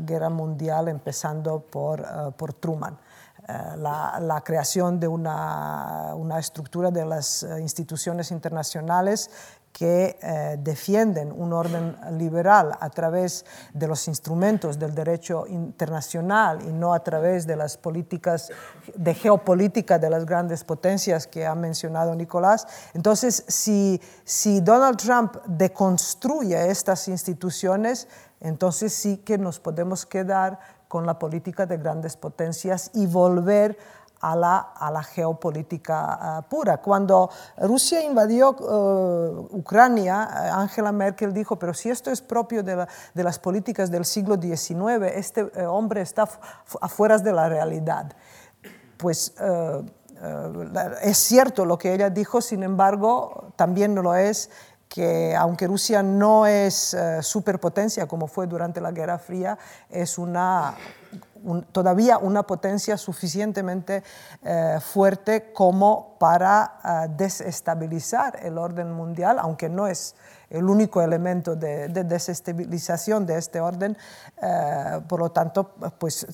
[0.00, 2.98] Guerra Mundial, empezando por Truman.
[3.48, 9.30] Eh, la, creación de una, estructura de las eh, instituciones internacionales
[9.72, 16.72] que eh, defienden un orden liberal a través de los instrumentos del derecho internacional y
[16.72, 18.50] no a través de las políticas
[18.96, 22.66] de geopolítica de las grandes potencias que ha mencionado Nicolás.
[22.94, 28.08] Entonces, si, si Donald Trump deconstruye estas instituciones,
[28.40, 33.76] entonces sí que nos podemos quedar con la política de grandes potencias y volver
[34.20, 36.78] a la, a la geopolítica ah, pura.
[36.78, 42.86] Cuando Rusia invadió eh, Ucrania, eh, Angela Merkel dijo, pero si esto es propio de,
[43.14, 46.28] de las políticas del siglo XIX, este eh, hombre está
[46.80, 48.12] afuera de la realidad.
[48.96, 49.34] Pues
[51.02, 54.48] es cierto lo que ella dijo, sin embargo, también lo es
[54.88, 59.58] que aunque Rusia no es eh, superpotencia como fue durante la Guerra Fría,
[59.90, 60.74] es una,
[61.72, 64.02] todavía una potencia suficientemente
[64.42, 70.14] eh, fuerte como para eh, desestabilizar el orden mundial, aunque no es
[70.56, 73.96] el único elemento de, desestabilización de este orden.
[74.42, 76.26] Eh, por lo tanto, pues,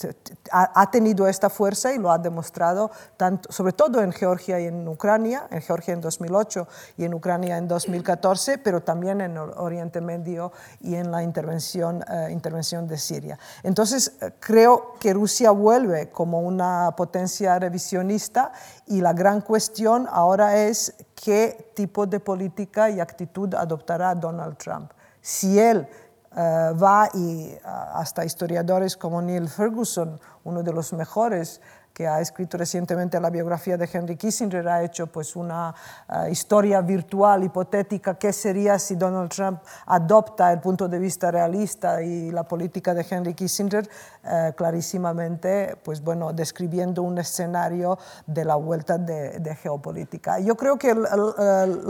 [0.51, 4.87] ha, tenido esta fuerza y lo ha demostrado tanto, sobre todo en Georgia y en
[4.89, 10.53] Ucrania, en Georgia en 2008 y en Ucrania en 2014, pero también en Oriente Medio
[10.81, 13.39] y en la intervención, eh, intervención de Siria.
[13.63, 18.53] Entonces, eh, creo que Rusia vuelve como una potencia revisionista
[18.93, 24.93] y la gran cuestión ahora es qué tipo de política y actitud adoptará Donald Trump.
[25.23, 25.89] Si él
[26.37, 32.57] eh, va y hasta historiadores como Neil Ferguson, uno de los mejores, que ha escrito
[32.57, 35.75] recientemente la biografía de Henry Kissinger, ha hecho pues una
[36.09, 42.03] uh, historia virtual hipotética, qué sería si Donald Trump adopta el punto de vista realista
[42.03, 43.89] y la política de Henry Kissinger,
[44.25, 50.39] uh, clarísimamente, pues bueno, describiendo un escenario de la vuelta de, geopolítica.
[50.39, 51.81] Yo creo que el, el,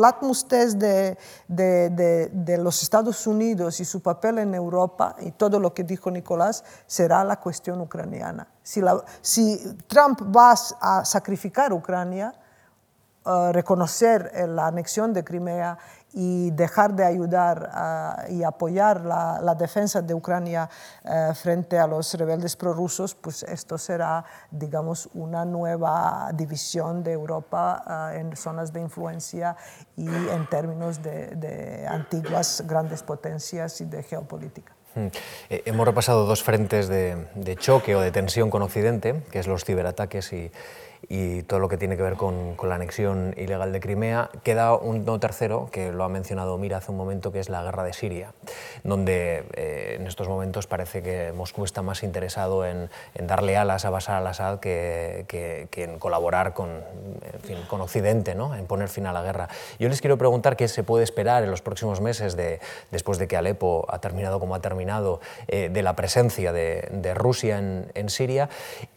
[0.49, 1.17] test de,
[1.49, 6.65] de los Estados Unidos y su papel en Europa y todo lo que dijo Nicolás
[6.87, 8.49] será la cuestión ucraniana.
[8.63, 12.33] Si, Trump va a sacrificar Ucrania,
[13.25, 15.79] uh, reconocer la anexión de Crimea
[16.15, 17.71] y dejar de ayudar
[18.29, 20.69] uh, y apoyar la, la, defensa de Ucrania
[21.05, 27.83] uh, frente a los rebeldes prorrusos, pues esto será, digamos, una nueva división de Europa
[27.87, 29.57] uh, en zonas de influencia
[29.97, 34.75] y en términos de, de antiguas grandes potencias y de geopolítica.
[34.95, 35.07] Hmm.
[35.49, 39.65] Eh, hemos repasado dos frentes de, choque o de tensión con Occidente, que es los
[39.65, 40.51] ciberataques y,
[41.13, 44.31] y todo lo que tiene que ver con, con, la anexión ilegal de Crimea.
[44.43, 47.63] Queda un no tercero, que lo ha mencionado Mira hace un momento, que es la
[47.63, 48.33] guerra de Siria,
[48.83, 53.85] donde eh, en estos momentos parece que Moscú está más interesado en, en darle alas
[53.85, 58.55] a Bashar al-Assad que, que, que, en colaborar con, en fin, con Occidente, ¿no?
[58.57, 59.51] en poner fin a la guerra.
[59.79, 62.59] Yo les quiero preguntar qué se puede esperar en los próximos meses, de,
[62.91, 67.13] después de que Alepo ha terminado como ha terminado, eh, de la presencia de, de
[67.13, 68.49] Rusia en, en Siria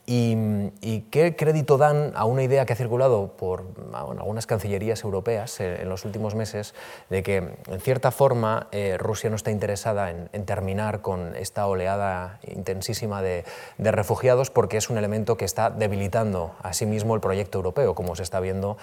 [0.06, 0.38] y,
[0.80, 3.64] y qué crédito dan a una idea que ha circulado por
[3.94, 6.74] algunas cancillerías europeas eh, en los últimos meses
[7.10, 12.40] de que, en cierta forma, eh, Rusia no está interesada en, terminar con esta oleada
[12.44, 13.46] intensísima de,
[13.78, 17.96] de, refugiados porque es un elemento que está debilitando a sí mismo el proyecto europeo,
[17.96, 18.78] como se está viendo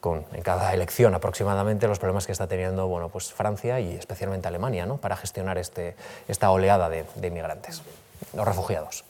[0.00, 4.48] con, en cada elección aproximadamente los problemas que está teniendo bueno, pues Francia y especialmente
[4.48, 4.98] Alemania ¿no?
[4.98, 5.96] para gestionar este,
[6.28, 7.82] esta oleada de, de inmigrantes,
[8.34, 9.04] los refugiados.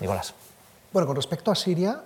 [0.00, 0.34] Nicolás.
[0.92, 2.04] Bueno, con respecto a Siria,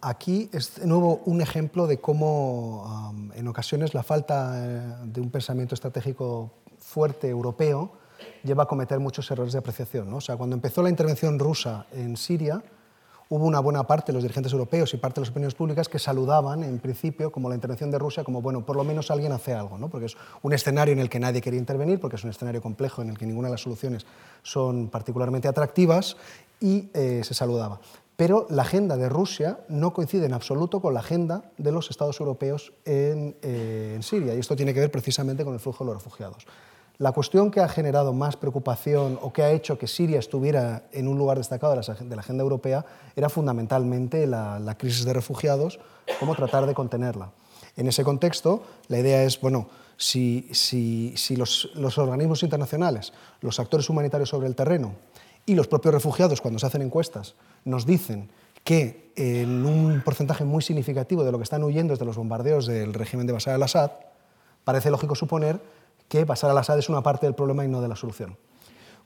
[0.00, 5.30] aquí es de nuevo un ejemplo de cómo en ocasiones la falta eh, de un
[5.30, 7.92] pensamiento estratégico fuerte europeo
[8.42, 10.08] lleva a cometer muchos errores de apreciación.
[10.08, 10.16] ¿no?
[10.16, 12.62] O sea, cuando empezó la intervención rusa en Siria,
[13.30, 16.00] hubo una buena parte de los dirigentes europeos y parte de las opiniones públicas que
[16.00, 19.54] saludaban, en principio, como la intervención de Rusia, como, bueno, por lo menos alguien hace
[19.54, 19.88] algo, ¿no?
[19.88, 23.02] porque es un escenario en el que nadie quería intervenir, porque es un escenario complejo
[23.02, 24.04] en el que ninguna de las soluciones
[24.42, 26.16] son particularmente atractivas
[26.58, 27.80] y eh, se saludaba.
[28.16, 32.18] Pero la agenda de Rusia no coincide en absoluto con la agenda de los Estados
[32.18, 35.92] europeos en, eh, en Siria, y esto tiene que ver precisamente con el flujo de
[35.92, 36.46] los refugiados.
[37.00, 41.08] La cuestión que ha generado más preocupación o que ha hecho que Siria estuviera en
[41.08, 42.84] un lugar destacado de la, agenda europea
[43.16, 45.80] era fundamentalmente la, crisis de refugiados,
[46.18, 47.30] cómo tratar de contenerla.
[47.78, 50.46] En ese contexto, la idea es, bueno, si
[51.30, 54.92] los, los organismos internacionales, los actores humanitarios sobre el terreno,
[55.46, 57.34] y los propios refugiados, cuando se hacen encuestas,
[57.64, 58.28] nos dicen
[58.62, 62.66] que en un porcentaje muy significativo de lo que están huyendo es de los bombardeos
[62.66, 63.90] del régimen de Bashar al-Assad,
[64.64, 65.79] parece lógico suponer
[66.10, 68.36] que Bashar al-Assad es una parte del problema y no de la solución.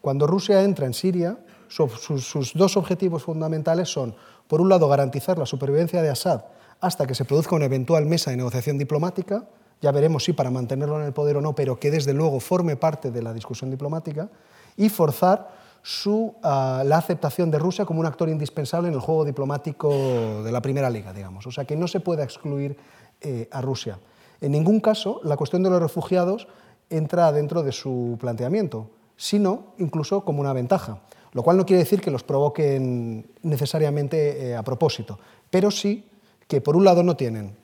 [0.00, 1.38] Cuando Rusia entra en Siria,
[1.68, 4.16] su, su, sus dos objetivos fundamentales son,
[4.48, 6.46] por un lado, garantizar la supervivencia de Assad
[6.80, 9.44] hasta que se produzca una eventual mesa de negociación diplomática,
[9.82, 12.76] ya veremos si para mantenerlo en el poder o no, pero que desde luego forme
[12.76, 14.30] parte de la discusión diplomática,
[14.76, 15.50] y forzar
[15.82, 20.50] su, uh, la aceptación de Rusia como un actor indispensable en el juego diplomático de
[20.50, 21.46] la primera liga, digamos.
[21.46, 22.78] O sea, que no se puede excluir
[23.20, 23.98] eh, a Rusia.
[24.40, 26.48] En ningún caso la cuestión de los refugiados
[26.90, 31.00] entra dentro de su planteamiento, sino incluso como una ventaja,
[31.32, 35.18] lo cual no quiere decir que los provoquen necesariamente eh, a propósito,
[35.50, 36.08] pero sí
[36.48, 37.56] que por un lado no tienen,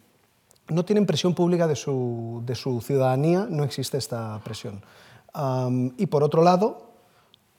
[0.68, 4.82] no tienen presión pública de su, de su ciudadanía, no existe esta presión.
[5.96, 6.90] Y por otro lado,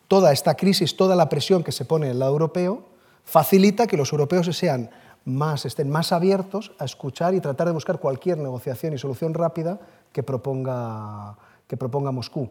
[0.07, 2.83] toda esta crisis, toda la presión que se pone en el lado europeo,
[3.23, 4.89] facilita que los europeos sean
[5.23, 9.79] más, estén más abiertos a escuchar y tratar de buscar cualquier negociación y solución rápida
[10.11, 11.37] que proponga,
[11.71, 12.49] que proponga Moscú.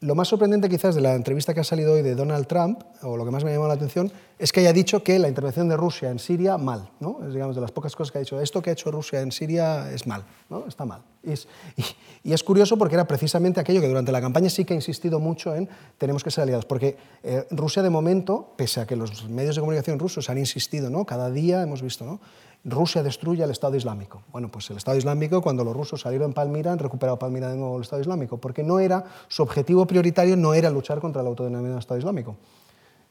[0.00, 3.14] Lo más sorprendente quizás de la entrevista que ha salido hoy de Donald Trump, o
[3.14, 5.68] lo que más me ha llamado la atención, es que haya dicho que la intervención
[5.68, 6.88] de Rusia en Siria mal.
[6.98, 7.18] ¿no?
[7.26, 8.40] Es digamos, de las pocas cosas que ha dicho.
[8.40, 10.64] Esto que ha hecho Rusia en Siria es mal, ¿no?
[10.66, 11.02] está mal.
[11.22, 15.18] Y es, curioso porque era precisamente aquello que durante la campaña sí que ha insistido
[15.18, 16.64] mucho en tenemos que ser aliados.
[16.64, 20.90] Porque eh, Rusia de momento, pese a que los medios de comunicación rusos han insistido,
[20.90, 21.04] ¿no?
[21.04, 22.20] cada día hemos visto, ¿no?
[22.64, 24.22] Rusia destruye al Estado Islámico.
[24.32, 27.56] Bueno, pues el Estado Islámico, cuando los rusos salieron en Palmira, han recuperado Palmira de
[27.56, 31.28] nuevo el Estado Islámico, porque no era, su objetivo prioritario no era luchar contra el
[31.28, 32.36] autodenominado Estado Islámico.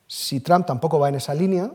[0.06, 1.72] Si Trump tampoco va en esa línea,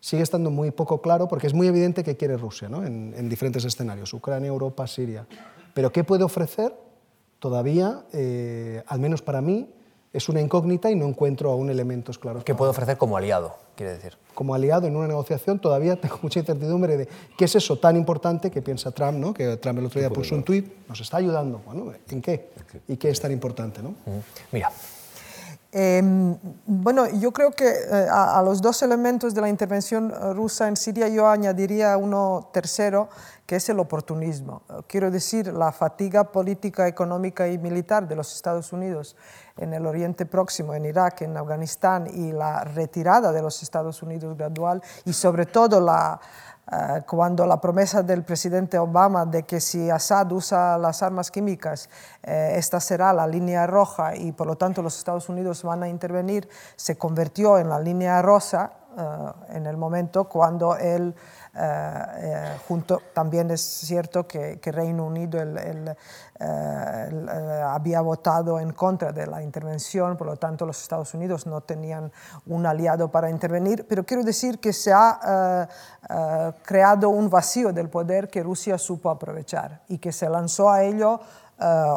[0.00, 2.84] sigue estando muy poco claro, porque es muy evidente que quiere Rusia ¿no?
[2.84, 5.26] en, en diferentes escenarios, Ucrania, Europa, Siria.
[5.74, 6.74] Pero ¿qué puede ofrecer?
[7.38, 9.68] Todavía, eh, al menos para mí,
[10.12, 12.44] es una incógnita y no encuentro aún elementos claros.
[12.44, 14.18] ¿Qué puede ofrecer como aliado, quiere decir?
[14.34, 18.50] Como aliado en una negociación todavía tengo mucha incertidumbre de qué es eso tan importante
[18.50, 19.32] que piensa Trump, ¿no?
[19.32, 21.62] que Trump el otro día puso un tuit, nos está ayudando.
[21.64, 22.50] Bueno, ¿en qué?
[22.88, 23.82] ¿Y qué es tan importante?
[23.82, 23.94] ¿no?
[24.50, 24.70] Mira.
[25.72, 30.66] Em, bueno, yo creo que eh, a, los dos elementos de la intervención eh, rusa
[30.66, 33.08] en Siria yo añadiría uno tercero,
[33.46, 34.62] que es el oportunismo.
[34.88, 39.16] Quiero decir, la fatiga política, económica y militar de los Estados Unidos
[39.56, 44.36] en el Oriente Próximo, en Irak, en Afganistán y la retirada de los Estados Unidos
[44.36, 46.20] gradual y sobre todo la,
[46.70, 51.88] eh, cuando la promesa del presidente Obama de que si Assad usa las armas químicas,
[52.22, 55.88] eh, esta será la línea roja y por lo tanto los Estados Unidos van a
[55.88, 61.14] intervenir, se convirtió en la línea rosa eh, en el momento cuando él
[61.54, 65.96] eh, eh, junto, también es cierto que, que Reino Unido el,
[66.40, 71.60] eh, había votado en contra de la intervención, por lo tanto los Estados Unidos no
[71.60, 72.10] tenían
[72.46, 75.68] un aliado para intervenir, pero quiero decir que se ha
[76.64, 81.20] creado un vacío del poder que Rusia supo aprovechar y que se lanzó a ello
[81.20, 81.49] eh,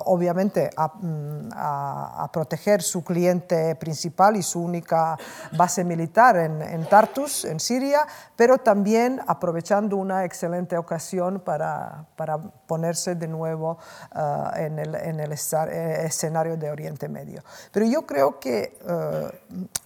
[0.06, 5.18] obviamente mm, a, proteger su cliente principal y su única
[5.56, 8.06] base militar en, Tartus, en Siria,
[8.36, 13.78] pero también aprovechando una excelente ocasión para, para ponerse de nuevo
[14.16, 17.44] eh, en el, en el eh, escenario de Oriente Medio.
[17.72, 18.78] Pero yo creo que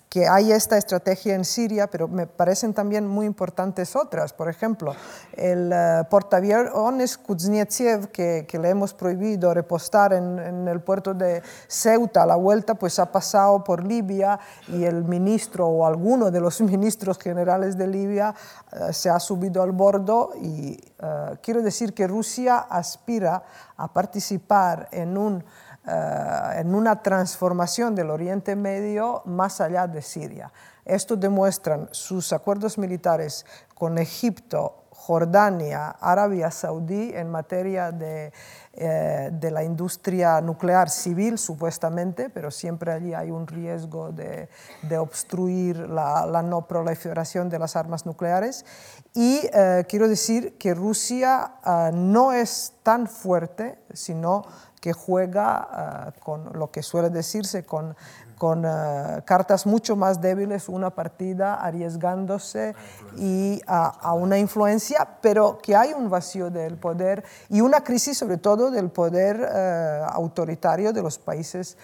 [0.10, 4.32] que hay esta estrategia en Siria, pero me parecen también muy importantes otras.
[4.32, 4.96] Por ejemplo,
[5.34, 12.24] el uh, portaaviones Kuznetsov, que, que, le hemos prohibido repostar en, el puerto de Ceuta
[12.24, 14.40] a la vuelta, pues ha pasado por Libia
[14.70, 18.34] y el ministro o alguno de los ministros generales de Libia
[18.72, 23.44] eh, se ha subido al bordo y eh, quiero decir que Rusia aspira
[23.76, 25.44] a participar en un
[25.90, 30.52] eh, en una transformación del Oriente Medio más allá de Siria.
[30.84, 38.34] Esto demuestran sus acuerdos militares con Egipto, Jordania, Arabia Saudí en materia de,
[38.74, 44.50] eh, de, la industria nuclear civil, supuestamente, pero siempre allí hay un riesgo de,
[44.82, 48.66] de obstruir la, la, no proliferación de las armas nucleares.
[49.14, 51.54] Y eh, quiero decir que Rusia
[51.94, 54.44] no es tan fuerte, sino
[54.88, 57.94] que juega ah, con lo que suele decirse con,
[58.38, 62.74] con ah, cartas mucho más débiles, una partida arriesgándose
[63.18, 68.38] y a, una influencia, pero que hay un vacío del poder y una crisis sobre
[68.38, 71.78] todo del poder ah, autoritario de los, países,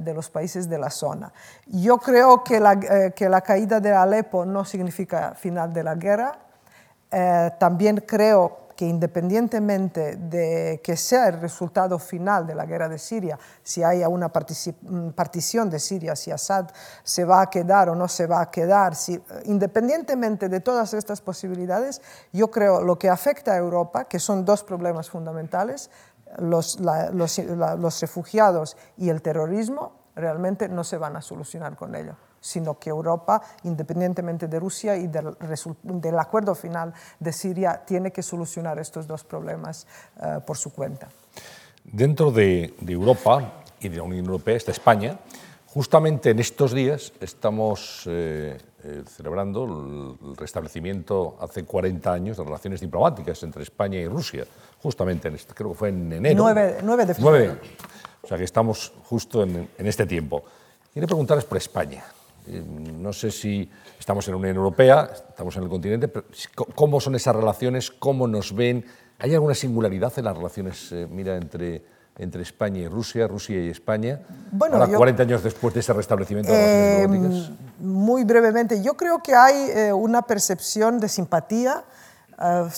[0.00, 1.32] de los países de la zona.
[1.66, 5.96] Yo creo que la, eh, que la caída de Alepo no significa final de la
[5.96, 6.38] guerra.
[7.10, 12.98] Eh, también creo que independientemente de que sea el resultado final de la guerra de
[12.98, 16.70] Siria, si haya una mm, partición de Siria, si Assad
[17.02, 18.94] se va a quedar o no se va a quedar,
[19.44, 22.02] independientemente de todas estas posibilidades,
[22.32, 25.90] yo creo lo que afecta a Europa, que son dos problemas fundamentales,
[26.38, 26.80] los
[28.00, 33.40] refugiados y el terrorismo, realmente no se van a solucionar con ello sino que Europa,
[33.62, 35.34] independientemente de Rusia y del,
[35.82, 39.86] del acuerdo final de Siria, tiene que solucionar estos dos problemas
[40.16, 41.08] uh, por su cuenta.
[41.82, 45.18] Dentro de, de, Europa y de la Unión Europea está España.
[45.68, 52.80] Justamente en estos días estamos eh, eh, celebrando el restablecimiento hace 40 años de relaciones
[52.80, 54.44] diplomáticas entre España y Rusia,
[54.82, 56.44] justamente en este, creo que fue en enero.
[56.44, 57.54] 9, 9 de febrero.
[57.54, 57.60] 9,
[58.22, 60.44] o sea que estamos justo en, en este tiempo.
[60.92, 62.04] Quiero preguntarles por España.
[62.46, 63.68] Eh, no sé si
[63.98, 66.26] estamos en la Unión Europea, estamos en el continente, pero
[66.74, 67.90] ¿cómo son esas relaciones?
[67.90, 68.84] ¿Cómo nos ven?
[69.18, 71.82] ¿Hay alguna singularidad en las relaciones, eh, mira, entre,
[72.18, 74.20] entre España y Rusia, Rusia y España,
[74.52, 78.94] bueno, ahora 40 años después de ese restablecimiento de las relaciones eh, Muy brevemente, yo
[78.94, 81.84] creo que hay una percepción de simpatía
[82.36, 82.68] Ah,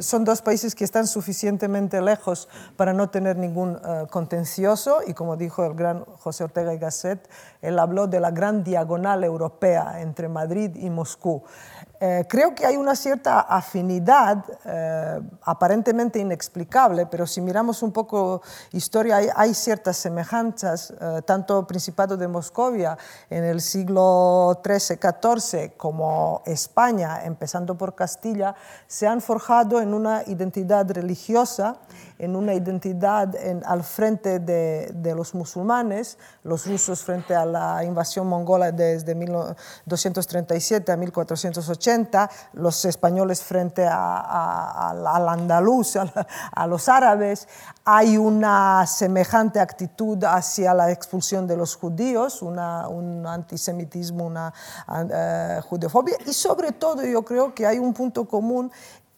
[0.00, 5.36] son dos países que están suficientemente lejos para no tener ningún ah, contencioso y como
[5.36, 7.28] dijo el gran José Ortega y Gasset,
[7.62, 11.42] él habló de la gran diagonal europea entre Madrid y Moscú.
[12.02, 18.40] Eh, creo que hay una cierta afinidad eh, aparentemente inexplicable, pero si miramos un poco
[18.72, 22.96] historia, hay, ciertas semejanzas, eh, tanto Principado de Moscovia
[23.28, 28.54] en el siglo XIII-XIV como España, empezando por Castilla,
[28.86, 31.76] se han forjado en una identidad religiosa
[32.20, 38.28] en una identidad al frente de, de, los musulmanes, los rusos frente a la invasión
[38.28, 45.96] mongola desde 1237 a 1480, 80, los españoles frente al andaluz,
[46.52, 47.48] a, los árabes,
[47.84, 52.58] hay una semejante actitud hacia la expulsión de los judíos, un
[53.26, 54.52] antisemitismo, una
[54.88, 55.78] uh,
[56.26, 58.70] y sobre todo yo creo que hay un punto común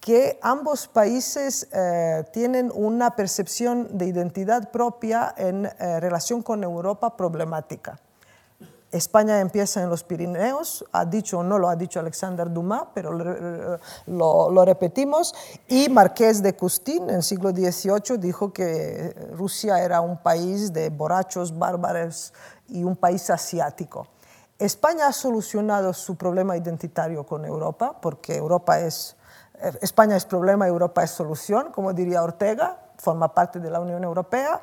[0.02, 7.16] que ambos países eh, tienen una percepción de identidad propia en eh, relación con Europa
[7.16, 8.00] problemática.
[8.90, 13.12] España empieza en los Pirineos, ha dicho o no lo ha dicho Alexander Dumas, pero
[13.12, 15.34] lo, repetimos,
[15.68, 20.90] y Marqués de Custín en el siglo XVIII dijo que Rusia era un país de
[20.90, 22.34] borrachos, bárbaros
[22.68, 24.08] y un país asiático.
[24.58, 29.16] España ha solucionado su problema identitario con Europa, porque Europa es
[29.80, 34.60] España es problema, Europa es solución, como diría Ortega, forma parte de la Unión Europea,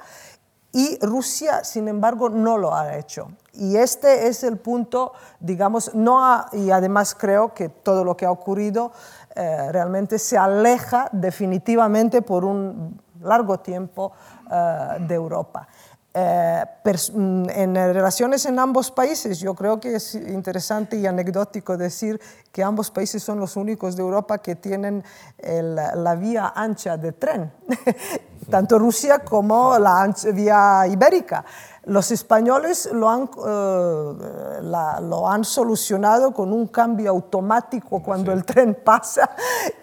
[0.72, 3.32] y Rusia, sin embargo, no lo ha hecho.
[3.54, 8.32] Y este es el punto, digamos, no y además creo que todo lo que ha
[8.32, 8.92] ocurrido
[9.36, 14.12] eh, realmente se aleja definitivamente por un largo tiempo
[14.52, 15.68] eh, de Europa.
[16.12, 16.64] Eh,
[17.14, 22.20] mm, en relaciones en ambos países, yo creo que es interesante y anecdótico decir
[22.52, 25.04] que ambos países son los únicos de Europa que tienen
[25.44, 27.52] la vía ancha de tren,
[28.50, 31.46] tanto Rusia como la vía ibérica.
[31.90, 34.62] Los españoles lo han, eh,
[35.02, 39.32] lo han solucionado con un cambio automático cuando el tren pasa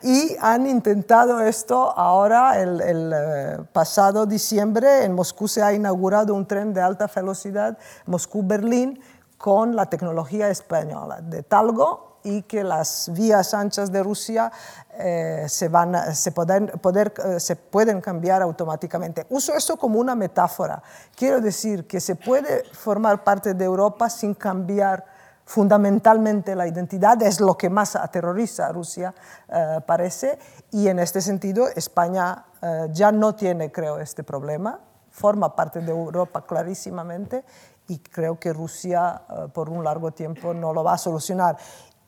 [0.02, 6.32] y han intentado esto ahora, el, el eh, pasado diciembre en Moscú se ha inaugurado
[6.32, 7.76] un tren de alta velocidad
[8.06, 9.00] Moscú-Berlín
[9.36, 14.50] con la tecnología española de Talgo y que las vías anchas de Rusia
[14.98, 19.26] eh, se, van, se, pueden, poder, eh, se pueden cambiar automáticamente.
[19.30, 20.82] Uso esto como una metáfora.
[21.14, 25.04] Quiero decir que se puede formar parte de Europa sin cambiar
[25.44, 29.14] fundamentalmente la identidad, es lo que más aterroriza a Rusia,
[29.48, 30.40] eh, parece,
[30.72, 32.44] y en este sentido España
[32.90, 34.80] ya no tiene, creo, este problema,
[35.12, 37.44] forma parte de Europa clarísimamente
[37.86, 39.22] y creo que Rusia
[39.52, 41.56] por un largo tiempo no lo va a solucionar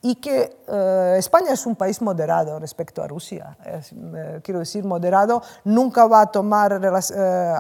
[0.01, 3.57] y que eh, España es un país moderado respecto a Rusia.
[3.65, 7.55] Eh, quiero decir, moderado, nunca va a tomar eh,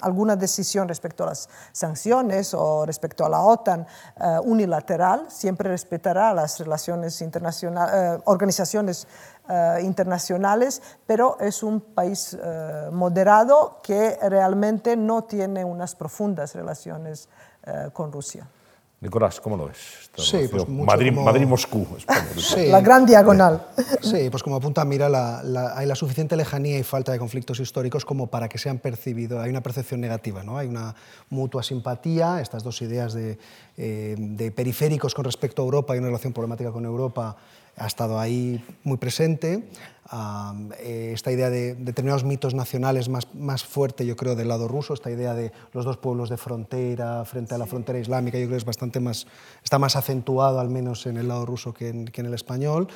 [0.00, 3.86] alguna decisión respecto a las sanciones o respecto a la OTAN
[4.44, 9.06] unilateral, siempre respetará las relaciones internacionales, organizaciones
[9.82, 12.36] internacionales, pero es un país
[12.92, 17.28] moderado que realmente no tiene unas profundas relaciones
[17.92, 18.46] con Rusia.
[19.00, 20.10] Nicolás, ¿cómo lo ves?
[20.16, 21.86] Sí, pues Madrid-Moscú,
[22.66, 23.66] La gran diagonal.
[24.02, 25.06] Sí, pues como apunta Mira,
[25.74, 29.50] hay la suficiente lejanía y falta de conflictos históricos como para que sean percibidos, hay
[29.50, 30.58] una percepción negativa, ¿no?
[30.58, 30.94] hay una
[31.30, 33.38] mutua simpatía, estas dos ideas de,
[33.76, 37.36] eh, de periféricos con respecto a Europa y una relación problemática con Europa
[37.80, 39.64] ha estado ahí muy presente.
[40.80, 44.92] Eh, esta idea de determinados mitos nacionales más, más fuerte, yo creo, del lado ruso,
[44.92, 48.56] esta idea de los dos pueblos de frontera frente a la frontera islámica, yo creo
[48.56, 49.26] que es bastante más,
[49.64, 52.88] está más acentuado al menos en el lado ruso que en, que en el español.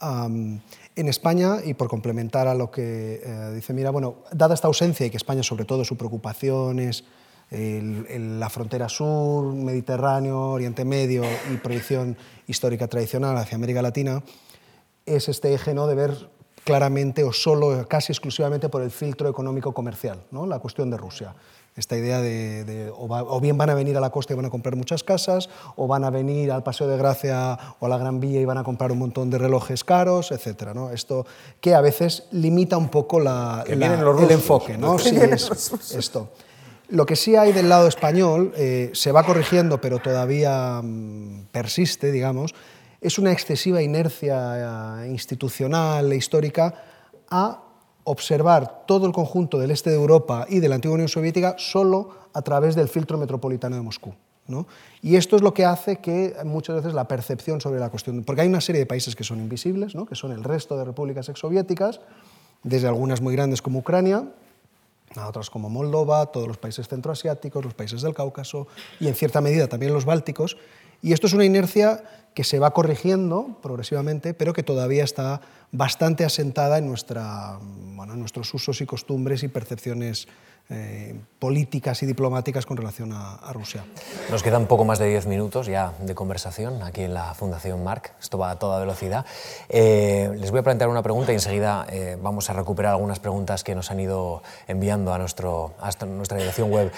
[0.00, 5.06] en España, y por complementar a lo que eh, dice Mira, bueno, dada esta ausencia
[5.06, 7.04] y que España sobre todo su preocupación es
[7.52, 11.22] la frontera sur, Mediterráneo, Oriente Medio
[11.52, 14.22] y proyección histórica tradicional hacia América Latina,
[15.04, 15.86] es este eje ¿no?
[15.86, 16.30] de ver
[16.64, 20.46] claramente o solo, casi exclusivamente por el filtro económico comercial, ¿no?
[20.46, 21.34] la cuestión de Rusia.
[21.74, 24.76] Esta idea de, o, bien van a venir a la costa y van a comprar
[24.76, 28.40] muchas casas, o van a venir al Paseo de Gracia o a la Gran Vía
[28.40, 30.74] y van a comprar un montón de relojes caros, etc.
[30.74, 30.90] ¿no?
[30.90, 31.24] Esto
[31.62, 33.82] que a veces limita un poco la, el
[34.30, 34.76] enfoque.
[34.76, 34.98] ¿no?
[34.98, 35.16] Sí,
[35.96, 36.28] esto.
[36.88, 42.12] Lo que sí hay del lado español, eh, se va corrigiendo, pero todavía mm, persiste,
[42.12, 42.54] digamos,
[43.00, 46.74] es una excesiva inercia eh, institucional e histórica
[47.30, 47.62] a
[48.04, 52.10] observar todo el conjunto del este de Europa y de la antigua Unión Soviética solo
[52.32, 54.14] a través del filtro metropolitano de Moscú.
[54.48, 54.66] ¿no?
[55.02, 58.42] Y esto es lo que hace que muchas veces la percepción sobre la cuestión, porque
[58.42, 60.06] hay una serie de países que son invisibles, ¿no?
[60.06, 62.00] que son el resto de repúblicas exsoviéticas,
[62.62, 64.24] desde algunas muy grandes como Ucrania,
[65.16, 68.66] a otras como Moldova, todos los países centroasiáticos, los países del Cáucaso
[69.00, 70.56] y en cierta medida también los bálticos.
[71.02, 72.04] Y esto es una inercia
[72.34, 75.40] que se va corrigiendo progresivamente, pero que todavía está
[75.70, 77.58] bastante asentada en, nuestra,
[77.94, 80.28] bueno, en nuestros usos y costumbres y percepciones
[80.72, 83.84] eh, políticas y diplomáticas con relación a, Rusia.
[84.30, 88.14] Nos quedan poco más de 10 minutos ya de conversación aquí en la Fundación Marc.
[88.20, 89.26] Esto va a toda velocidad.
[89.68, 93.64] Eh, les voy a plantear una pregunta y enseguida eh, vamos a recuperar algunas preguntas
[93.64, 96.92] que nos han ido enviando a, nuestro, a nuestra dirección web.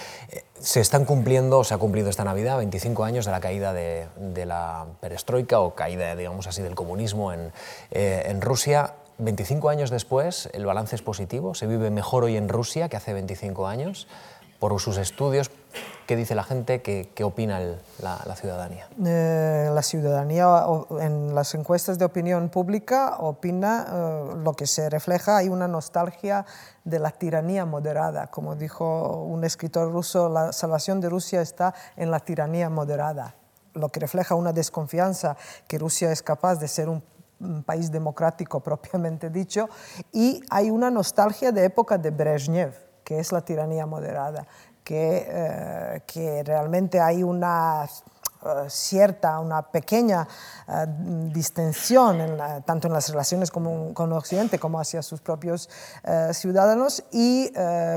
[0.58, 4.06] se están cumpliendo, se ha cumplido esta Navidad, 25 años de la caída de,
[4.46, 8.94] la perestroika o caída, digamos así, del comunismo en Rusia.
[9.18, 13.12] 25 años después, el balance es positivo, se vive mejor hoy en Rusia que hace
[13.12, 14.06] 25 años.
[14.58, 15.50] Por sus estudios,
[16.06, 16.80] ¿qué dice la gente?
[16.80, 17.60] ¿Qué, opina
[18.00, 18.88] la, ciudadanía?
[19.04, 20.64] Eh, la ciudadanía
[21.00, 26.46] en las encuestas de opinión pública opina eh, lo que se refleja, hay una nostalgia
[26.84, 28.28] de la tiranía moderada.
[28.28, 33.34] Como dijo un escritor ruso, la salvación de Rusia está en la tiranía moderada
[33.74, 35.36] lo que refleja una desconfianza
[35.66, 37.02] que Rusia es capaz de ser un
[37.64, 39.68] país democrático propiamente dicho,
[40.12, 42.74] y hay una nostalgia de época de Brezhnev,
[43.04, 44.46] que es la tiranía moderada,
[44.82, 47.86] que, eh, que realmente hay una
[48.44, 50.28] eh, cierta, una pequeña
[50.68, 55.68] uh, distensión tanto en las relaciones con, con, Occidente como hacia sus propios
[56.04, 57.52] uh, ciudadanos y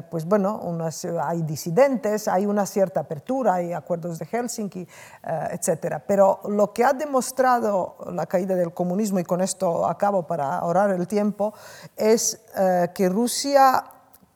[0.10, 0.62] pues bueno,
[1.22, 4.88] hay disidentes, hay una cierta apertura, hay acuerdos de Helsinki,
[5.52, 6.02] etc.
[6.08, 10.91] Pero lo que ha demostrado la caída del comunismo, y con esto acabo para ahorrar
[10.91, 11.54] el tiempo,
[11.95, 12.41] es
[12.93, 13.84] que Rusia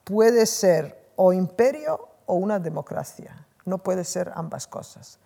[0.03, 5.20] puede ser o imperio o una democracia, no puede ser ambas cosas.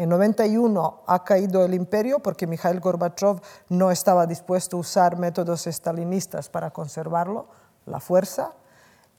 [0.00, 3.38] En 91 ha caído el imperio porque Mikhail Gorbachev
[3.68, 7.48] no estaba dispuesto a usar métodos estalinistas para conservarlo,
[7.84, 8.54] la fuerza,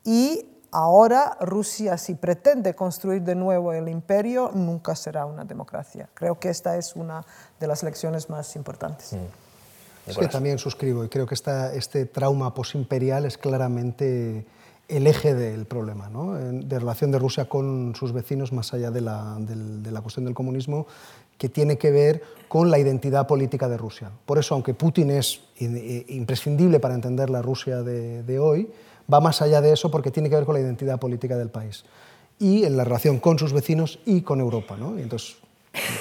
[0.04, 6.10] y ahora Rusia, si pretende construir de nuevo el imperio, nunca será una democracia.
[6.16, 7.24] Creo que esta es una
[7.60, 9.16] de las lecciones más importantes.
[10.08, 14.48] Es que también suscribo y creo que esta, este trauma posimperial es claramente
[14.92, 16.34] el eje del problema, ¿no?
[16.34, 20.34] de relación de Rusia con sus vecinos más allá de la, de la, cuestión del
[20.34, 20.86] comunismo,
[21.38, 24.12] que tiene que ver con la identidad política de Rusia.
[24.26, 28.70] Por eso, aunque Putin es imprescindible para entender la Rusia de, hoy,
[29.12, 31.86] va más allá de eso porque tiene que ver con la identidad política del país
[32.38, 34.76] y en la relación con sus vecinos y con Europa.
[34.76, 35.00] ¿no?
[35.00, 35.38] Y entonces,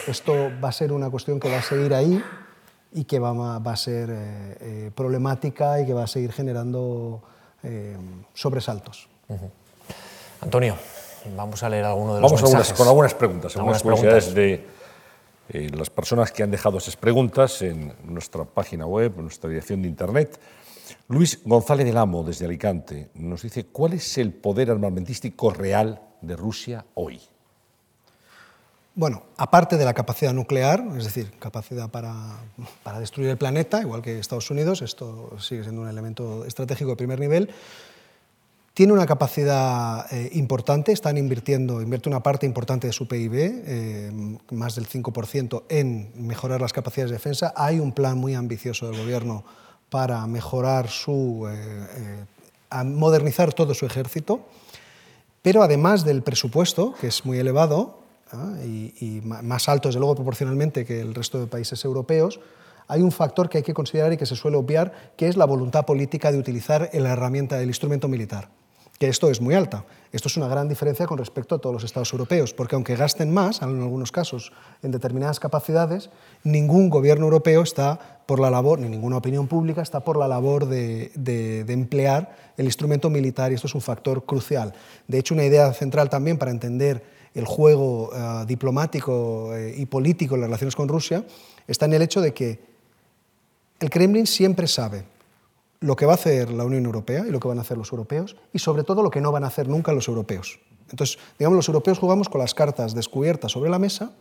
[0.09, 2.21] esto va a ser una cuestión que va a seguir ahí
[2.93, 7.23] y que va, va a ser eh, eh, problemática y que va a seguir generando
[7.63, 7.97] eh,
[8.35, 9.09] sobresaltos.
[10.41, 10.77] Antonio,
[11.37, 12.73] vamos a leer alguno de los vamos mensajes.
[12.77, 14.67] con algunas preguntas, algunas, curiosidades de
[15.49, 19.83] eh, las personas que han dejado esas preguntas en nuestra página web, en nuestra dirección
[19.83, 20.41] de internet.
[21.09, 26.37] Luis González del Amo, desde Alicante, nos dice, ¿cuál es el poder armamentístico real de
[26.37, 27.21] Rusia hoy?
[28.95, 32.39] Bueno, aparte de la capacidad nuclear, es decir, capacidad para,
[32.99, 37.21] destruir el planeta, igual que Estados Unidos, esto sigue siendo un elemento estratégico de primer
[37.21, 37.51] nivel,
[38.75, 44.39] tiene una capacidad eh, importante, están invirtiendo, invierte una parte importante de su PIB, eh,
[44.51, 47.53] más del 5%, en mejorar las capacidades de defensa.
[47.57, 49.45] Hay un plan muy ambicioso del gobierno
[49.89, 52.25] para mejorar su, eh,
[52.85, 54.41] modernizar todo su ejército,
[55.43, 58.01] pero además del presupuesto, que es muy elevado,
[58.65, 62.41] y, más alto, desde luego, proporcionalmente que el resto de países europeos,
[62.89, 65.45] hay un factor que hay que considerar y que se suele obviar, que es la
[65.45, 68.49] voluntad política de utilizar la herramienta del instrumento militar,
[68.99, 69.85] que esto es muy alta.
[70.13, 73.33] Esto es una gran diferencia con respecto a todos los estados europeos, porque aunque gasten
[73.33, 74.53] más, en algunos casos,
[74.83, 76.11] en determinadas capacidades,
[76.43, 80.67] ningún gobierno europeo está por la labor, ni ninguna opinión pública está por la labor
[80.67, 84.75] de, de emplear el instrumento militar, y esto es un factor crucial.
[85.07, 90.35] De hecho, una idea central también para entender el juego eh, diplomático eh, y político
[90.35, 91.25] en las relaciones con Rusia
[91.67, 92.59] está en el hecho de que
[93.79, 95.05] el Kremlin siempre sabe
[95.81, 97.91] lo que va a hacer la Unión Europea y lo que van a hacer los
[97.91, 100.61] europeos y sobre todo lo que no van a hacer nunca los europeos.
[100.91, 104.13] Entonces, digamos, los europeos jugamos con las cartas descubiertas sobre la mesa,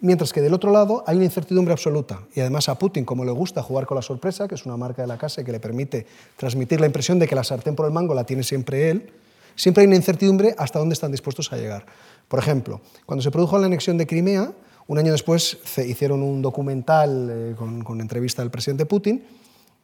[0.00, 2.20] mientras que del otro lado hay una incertidumbre absoluta.
[2.34, 5.02] Y además a Putin, como le gusta jugar con la sorpresa, que es una marca
[5.02, 7.86] de la casa y que le permite transmitir la impresión de que la sartén por
[7.86, 9.12] el mango la tiene siempre él,
[9.54, 11.86] siempre hay una incertidumbre hasta dónde están dispuestos a llegar.
[12.28, 14.52] Por ejemplo, cuando se produjo la anexión de Crimea,
[14.86, 19.24] un año después hicieron un documental eh, con, entrevista al presidente Putin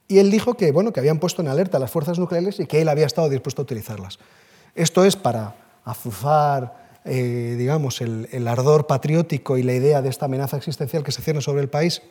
[0.08, 2.80] y él dijo que, bueno, que habían puesto en alerta las fuerzas nucleares y que
[2.80, 4.18] él había estado dispuesto a utilizarlas.
[4.74, 5.54] Esto es para
[5.84, 11.22] azuzar eh, digamos, el, ardor patriótico y la idea de esta amenaza existencial que se
[11.22, 12.02] cierne sobre el país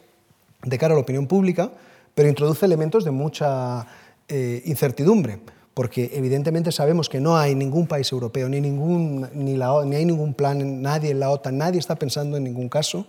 [0.63, 1.71] de cara a la opinión pública,
[2.15, 3.85] pero introduce elementos de mucha
[4.27, 5.39] eh, incertidumbre
[5.77, 10.05] porque evidentemente sabemos que no hay ningún país europeo, ni, ningún, ni, la, ni hay
[10.05, 13.05] ningún plan, nadie en la OTAN, nadie está pensando en ningún caso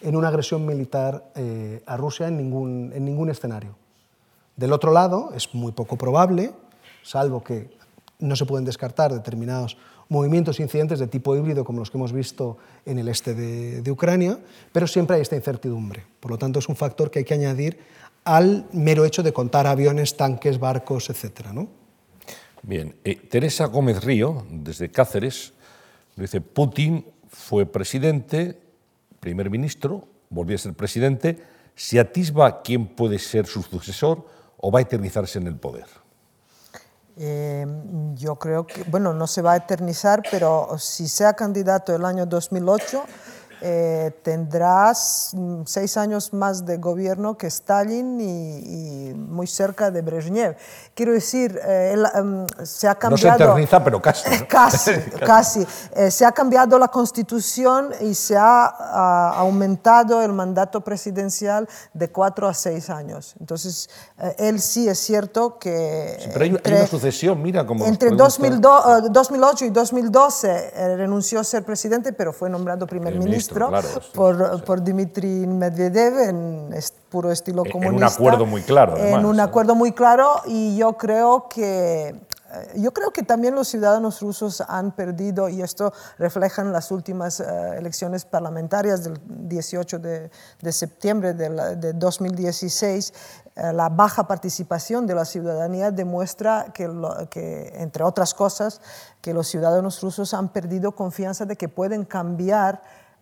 [0.00, 3.76] en una agresión militar eh, a Rusia en ningún, en ningún escenario.
[4.56, 6.52] Del otro lado, es muy poco probable,
[7.02, 7.68] salvo que
[8.20, 9.76] no se pueden descartar determinados
[10.08, 12.56] movimientos incidentes de tipo híbrido como los que hemos visto
[12.86, 14.38] en el este de, Ucrania,
[14.72, 16.06] pero siempre hay esta incertidumbre.
[16.20, 17.78] Por lo tanto, es un factor que hay que añadir
[18.24, 21.48] al mero hecho de contar aviones, tanques, barcos, etc.
[21.52, 21.68] ¿no?
[22.62, 25.52] Bien, eh, Teresa Gómez Río, desde Cáceres,
[26.16, 28.60] dice, Putin fue presidente,
[29.20, 31.42] primer ministro, volvió a ser presidente,
[31.74, 35.86] ¿se atisba quién puede ser su sucesor o va a eternizarse en el poder?
[37.16, 37.66] Eh,
[38.14, 42.26] yo creo que, bueno, no se va a eternizar, pero si sea candidato el año
[42.26, 43.04] 2008,
[43.60, 50.56] eh, tendrás mm, seis años más de gobierno que Stalin y, muy cerca de Brezhnev.
[50.94, 53.32] Quiero decir, eh, em, se ha cambiado...
[53.32, 54.44] No se eterniza, pero casi.
[54.48, 54.92] casi,
[55.26, 55.66] casi.
[55.94, 58.66] Eh, se ha cambiado la constitución y se ha,
[59.38, 63.34] aumentado el mandato presidencial de cuatro a seis años.
[63.40, 63.88] Entonces,
[64.38, 66.30] él sí es cierto que...
[66.32, 67.84] pero hay, una sucesión, mira cómo...
[67.86, 73.47] Entre 2008 y 2012 renunció a ser presidente, pero fue nombrado primer ministro
[74.14, 76.74] por, por, Dmitry Medvedev en
[77.08, 77.88] puro estilo comunista.
[77.88, 78.96] En un acuerdo muy claro.
[78.96, 82.14] en un acuerdo muy claro y yo creo que
[82.50, 86.90] eh, yo creo que también los ciudadanos rusos han perdido, y esto refleja en las
[86.90, 87.44] últimas eh,
[87.76, 90.30] elecciones parlamentarias del 18 de,
[90.62, 93.12] de septiembre de, de 2016,
[93.54, 96.90] eh, la baja participación de la ciudadanía demuestra que,
[97.30, 98.80] que, entre otras cosas,
[99.20, 102.80] que los ciudadanos rusos han perdido confianza de que pueden cambiar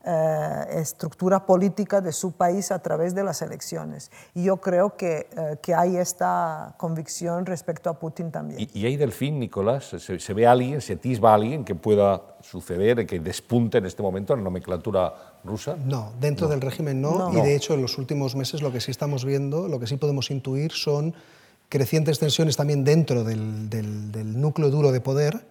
[0.08, 4.12] eh, estructura política de su país a través de las elecciones.
[4.34, 8.60] Y yo creo que, eh, que hay esta convicción respecto a Putin también.
[8.60, 12.22] ¿Y, y ahí del fin, Nicolás, se, se, ve alguien, se atisba alguien que pueda
[12.40, 15.76] suceder, que despunte en este momento en la nomenclatura rusa?
[15.84, 18.92] No, dentro del régimen no, y de hecho en los últimos meses lo que sí
[18.92, 21.14] estamos viendo, lo que sí podemos intuir son
[21.68, 25.44] crecientes tensiones también dentro del, del, del núcleo duro de poder,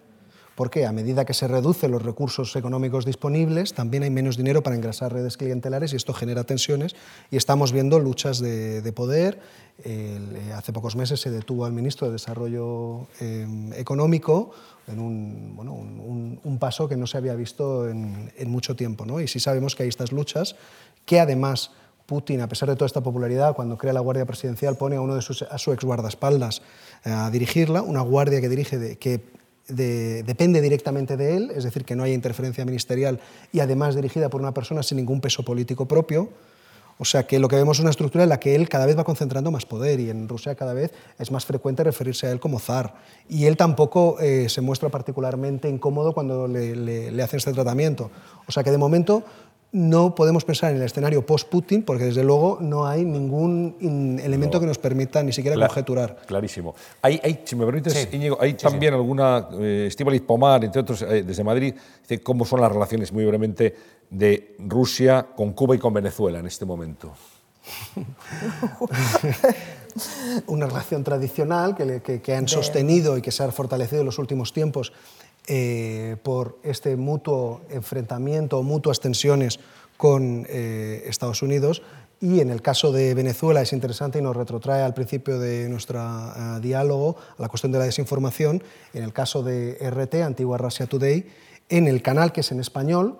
[0.56, 4.74] porque a medida que se reducen los recursos económicos disponibles, también hay menos dinero para
[4.74, 6.96] engrasar redes clientelares y esto genera tensiones
[7.30, 9.38] y estamos viendo luchas de, poder.
[9.84, 10.18] Eh,
[10.56, 13.46] hace pocos meses se detuvo al ministro de Desarrollo eh,
[13.76, 14.52] Económico
[14.88, 19.04] en un, un, paso que no se había visto en, mucho tiempo.
[19.04, 19.20] ¿no?
[19.20, 20.56] Y sí sabemos que hay estas luchas
[21.04, 21.72] que además
[22.06, 25.16] Putin, a pesar de toda esta popularidad, cuando crea la Guardia Presidencial, pone a uno
[25.16, 26.62] de sus a su ex guardaespaldas
[27.04, 29.35] eh, a dirigirla, una guardia que dirige de, que
[29.68, 33.20] depende directamente de él, es decir, que no haya interferencia ministerial
[33.52, 36.30] y además dirigida por una persona sin ningún peso político propio.
[36.98, 38.96] O sea que lo que vemos es una estructura en la que él cada vez
[38.96, 42.40] va concentrando más poder y en Rusia cada vez es más frecuente referirse a él
[42.40, 42.94] como zar.
[43.28, 46.74] Y él tampoco eh, se muestra particularmente incómodo cuando le,
[47.10, 48.10] le hacen este tratamiento.
[48.46, 49.24] O sea que de momento
[49.72, 54.66] no podemos pensar en el escenario post-Putin porque desde luego no hay ningún elemento que
[54.66, 56.16] nos permita ni siquiera conjeturar.
[56.26, 56.74] Clarísimo.
[57.02, 59.90] Hay, si me permites, Íñigo, hay también alguna, eh,
[60.26, 63.74] Pomar, entre otros, eh, desde Madrid, dice cómo son las relaciones, muy brevemente,
[64.08, 67.12] de Rusia con Cuba y con Venezuela en este momento.
[70.46, 74.52] Una relación tradicional que, que han sostenido y que se ha fortalecido en los últimos
[74.52, 74.92] tiempos
[75.46, 79.60] eh, por este mutuo enfrentamiento, mutuas tensiones
[79.96, 81.82] con eh, Estados Unidos.
[82.20, 86.00] Y en el caso de Venezuela es interesante y nos retrotrae al principio de nuestro
[86.00, 88.62] eh, diálogo a la cuestión de la desinformación.
[88.94, 91.26] En el caso de RT, antigua Russia Today,
[91.68, 93.18] en el canal que es en español,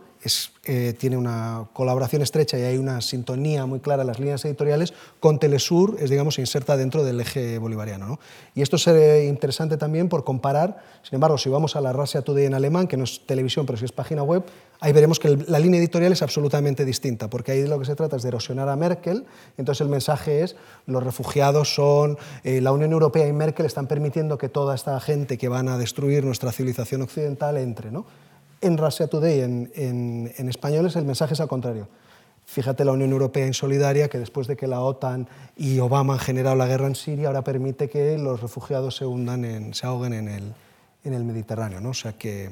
[0.64, 4.94] eh, tiene una colaboración estrecha y hay una sintonía muy clara en las líneas editoriales,
[5.20, 8.18] con Telesur es, digamos, inserta dentro del eje bolivariano.
[8.54, 8.86] Y esto es
[9.24, 12.96] interesante también por comparar, sin embargo, si vamos a la Russia Today en alemán, que
[12.96, 14.44] no es televisión, pero sí es página web,
[14.80, 18.16] ahí veremos que la línea editorial es absolutamente distinta, porque ahí lo que se trata
[18.16, 19.24] es de erosionar a Merkel,
[19.56, 20.56] entonces el mensaje es,
[20.86, 25.38] los refugiados son, eh, la Unión Europea y Merkel están permitiendo que toda esta gente
[25.38, 27.90] que van a destruir nuestra civilización occidental entre.
[27.90, 28.06] ¿no?
[28.61, 31.88] En Russia Today, en, en, en español, es el mensaje es al contrario.
[32.46, 36.54] Fíjate la Unión Europea insolidaria que después de que la OTAN y Obama han generado
[36.54, 40.28] la guerra en Siria, ahora permite que los refugiados se hundan, en, se ahoguen en
[40.28, 40.54] el,
[41.04, 41.80] en el Mediterráneo.
[41.80, 41.90] ¿no?
[41.90, 42.50] O sea que...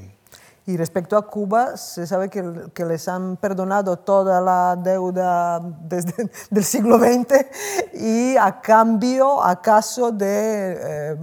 [0.66, 2.42] Y respecto a Cuba, se sabe que,
[2.72, 10.10] que les han perdonado toda la deuda desde el siglo XX y a cambio, acaso
[10.10, 10.76] de...
[10.80, 11.16] Eh,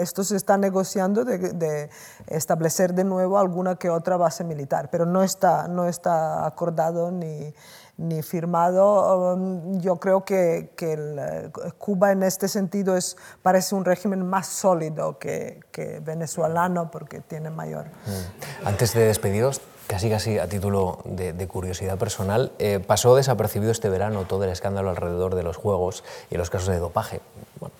[0.00, 1.90] esto se está negociando de,
[2.28, 7.52] establecer de nuevo alguna que otra base militar, pero no está, no está acordado ni,
[7.98, 9.34] ni firmado.
[9.34, 14.46] Um, yo creo que, que eh, Cuba en este sentido es, parece un régimen más
[14.46, 17.86] sólido que, que venezolano porque tiene mayor.
[18.06, 18.66] Mm.
[18.66, 24.24] Antes de despediros, casi casi a título de, curiosidad personal, eh, pasó desapercibido este verano
[24.24, 27.20] todo el escándalo alrededor de los juegos y los casos de dopaje.
[27.58, 27.74] Bueno,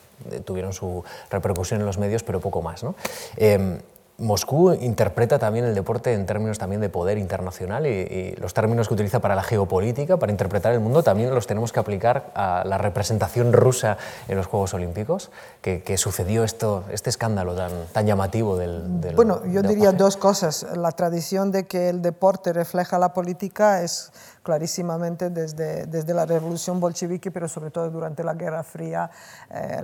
[0.45, 2.85] tuvieron su repercusión en los medios, pero poco más.
[2.85, 2.95] ¿no?
[3.37, 3.79] Em,
[4.21, 8.95] Moscú interpreta también el deporte en términos también de poder internacional y, los términos que
[8.95, 12.77] utiliza para la geopolítica, para interpretar el mundo, también los tenemos que aplicar a la
[12.77, 13.97] representación rusa
[14.29, 15.31] en los Juegos Olímpicos,
[15.63, 20.67] que, sucedió esto, este escándalo tan, tan llamativo del, del Bueno, yo diría dos cosas.
[20.77, 24.13] La tradición de que el deporte refleja la política es
[24.43, 29.11] clarísimamente desde, desde la revolución bolchevique, pero sobre todo durante la Guerra Fría,
[29.51, 29.83] eh,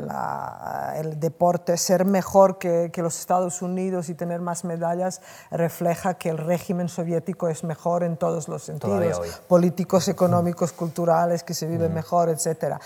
[0.97, 6.31] el deporte, ser mejor que, que, los Estados Unidos y tener más medallas, refleja que
[6.31, 11.89] el régimen soviético es mejor en todos los sentidos, políticos, económicos, culturales, que se vive
[11.89, 12.77] mejor, etc.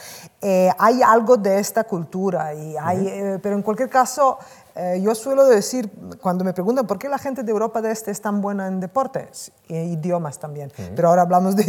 [0.41, 4.39] Eh, hay algo de esta cultura, y hay, eh, pero en cualquier caso,
[4.77, 5.91] eh, yo suelo decir,
[6.21, 8.81] cuando me preguntan por qué la gente de Europa de Este es tan buena en
[8.81, 11.65] deportes, e idiomas también, pero ahora hablamos de,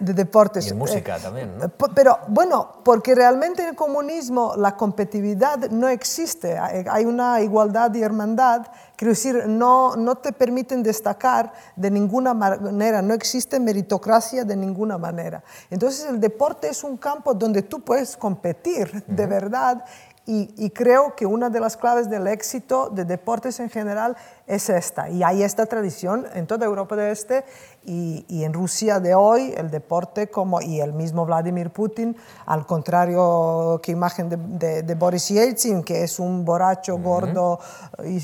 [0.00, 0.66] de, deportes.
[0.66, 1.68] Y en música también, ¿no?
[1.94, 8.02] Pero bueno, porque realmente en el comunismo la competitividad no existe, hay una igualdad y
[8.02, 8.66] hermandad,
[8.96, 14.98] quiero decir, no, no te permiten destacar de ninguna manera, no existe meritocracia de ninguna
[14.98, 15.42] manera.
[15.70, 19.84] Entonces el deporte es un campo donde tú puedes competir de verdad
[20.28, 24.16] y, creo que una de las claves del éxito de deportes en general
[24.48, 25.08] es esta.
[25.08, 27.44] Y hay esta tradición en toda Europa del Este
[27.86, 32.16] y, en Rusia de hoy, el deporte como, y el mismo Vladimir Putin,
[32.46, 37.60] al contrario que imagen de, Boris Yeltsin, que es un borracho, gordo
[38.04, 38.20] y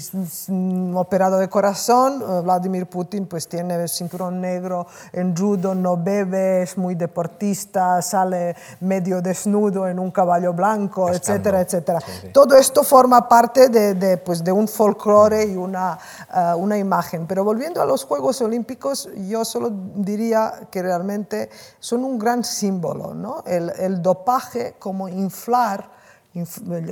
[0.94, 6.76] operado de corazón, eh, Vladimir Putin pues tiene cinturón negro en judo, no bebe, es
[6.76, 12.00] muy deportista, sale medio desnudo en un caballo blanco, etcétera, etcétera.
[12.32, 15.98] Todo esto forma parte de, pues, de un folclore y una,
[16.34, 17.26] eh, una imagen.
[17.26, 23.12] Pero volviendo a los Juegos Olímpicos, yo solo diría que realmente son un gran símbolo,
[23.12, 23.44] ¿no?
[23.46, 25.90] el, dopaje como inflar,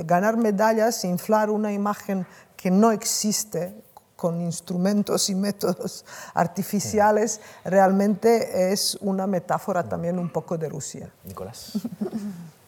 [0.05, 3.73] ganar medallas, inflar una imagen que no existe
[4.15, 6.05] con instrumentos y métodos
[6.35, 11.11] artificiales, realmente es una metáfora también un poco de Rusia.
[11.25, 11.71] Nicolás.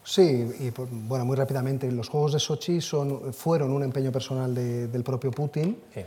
[0.06, 0.22] Sí,
[0.60, 0.70] y
[1.08, 5.82] bueno, muy rápidamente, los Juegos de Sochi son, fueron un empeño personal del propio Putin.
[5.94, 6.04] Sí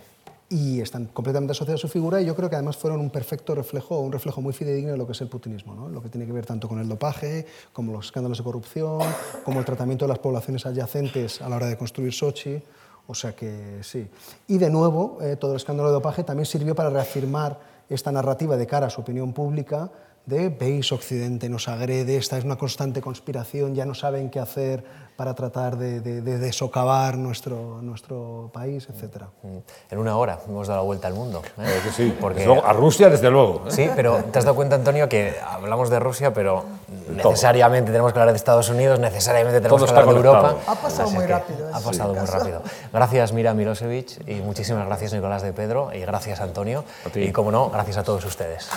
[0.48, 3.54] y están completamente asociados a su figura y yo creo que además fueron un perfecto
[3.54, 5.88] reflejo, un reflejo muy fidedigno de lo que es el putinismo, ¿no?
[5.88, 9.00] lo que tiene que ver tanto con el dopaje, como los escándalos de corrupción,
[9.44, 12.62] como el tratamiento de las poblaciones adyacentes a la hora de construir Sochi,
[13.08, 14.06] o sea que sí.
[14.46, 18.56] Y de nuevo, eh, todo el escándalo de dopaje también sirvió para reafirmar esta narrativa
[18.56, 19.90] de cara a su opinión pública
[20.26, 24.84] de veis Occidente nos agrede, esta es una constante conspiración, ya no saben qué hacer
[25.16, 29.24] para tratar de, de, de socavar nuestro, nuestro país, etc.
[29.42, 29.58] Mm.
[29.90, 31.42] En una hora hemos dado la vuelta al mundo.
[31.58, 31.80] ¿eh?
[31.82, 33.62] que sí, Porque, a Rusia desde luego.
[33.66, 33.70] ¿eh?
[33.70, 36.64] Sí, pero te has dado cuenta, Antonio, que hablamos de Rusia, pero
[37.08, 40.56] necesariamente tenemos que hablar de Estados Unidos, necesariamente tenemos que hablar de Europa.
[40.66, 41.68] Ha pasado muy rápido.
[41.72, 42.62] Ha pasado muy rápido.
[42.92, 46.84] Gracias, Mira Milosevic, y muchísimas gracias, Nicolás de Pedro, y gracias, Antonio.
[47.14, 48.68] Y, como no, gracias a todos ustedes.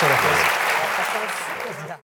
[0.00, 0.57] Muchas gracias.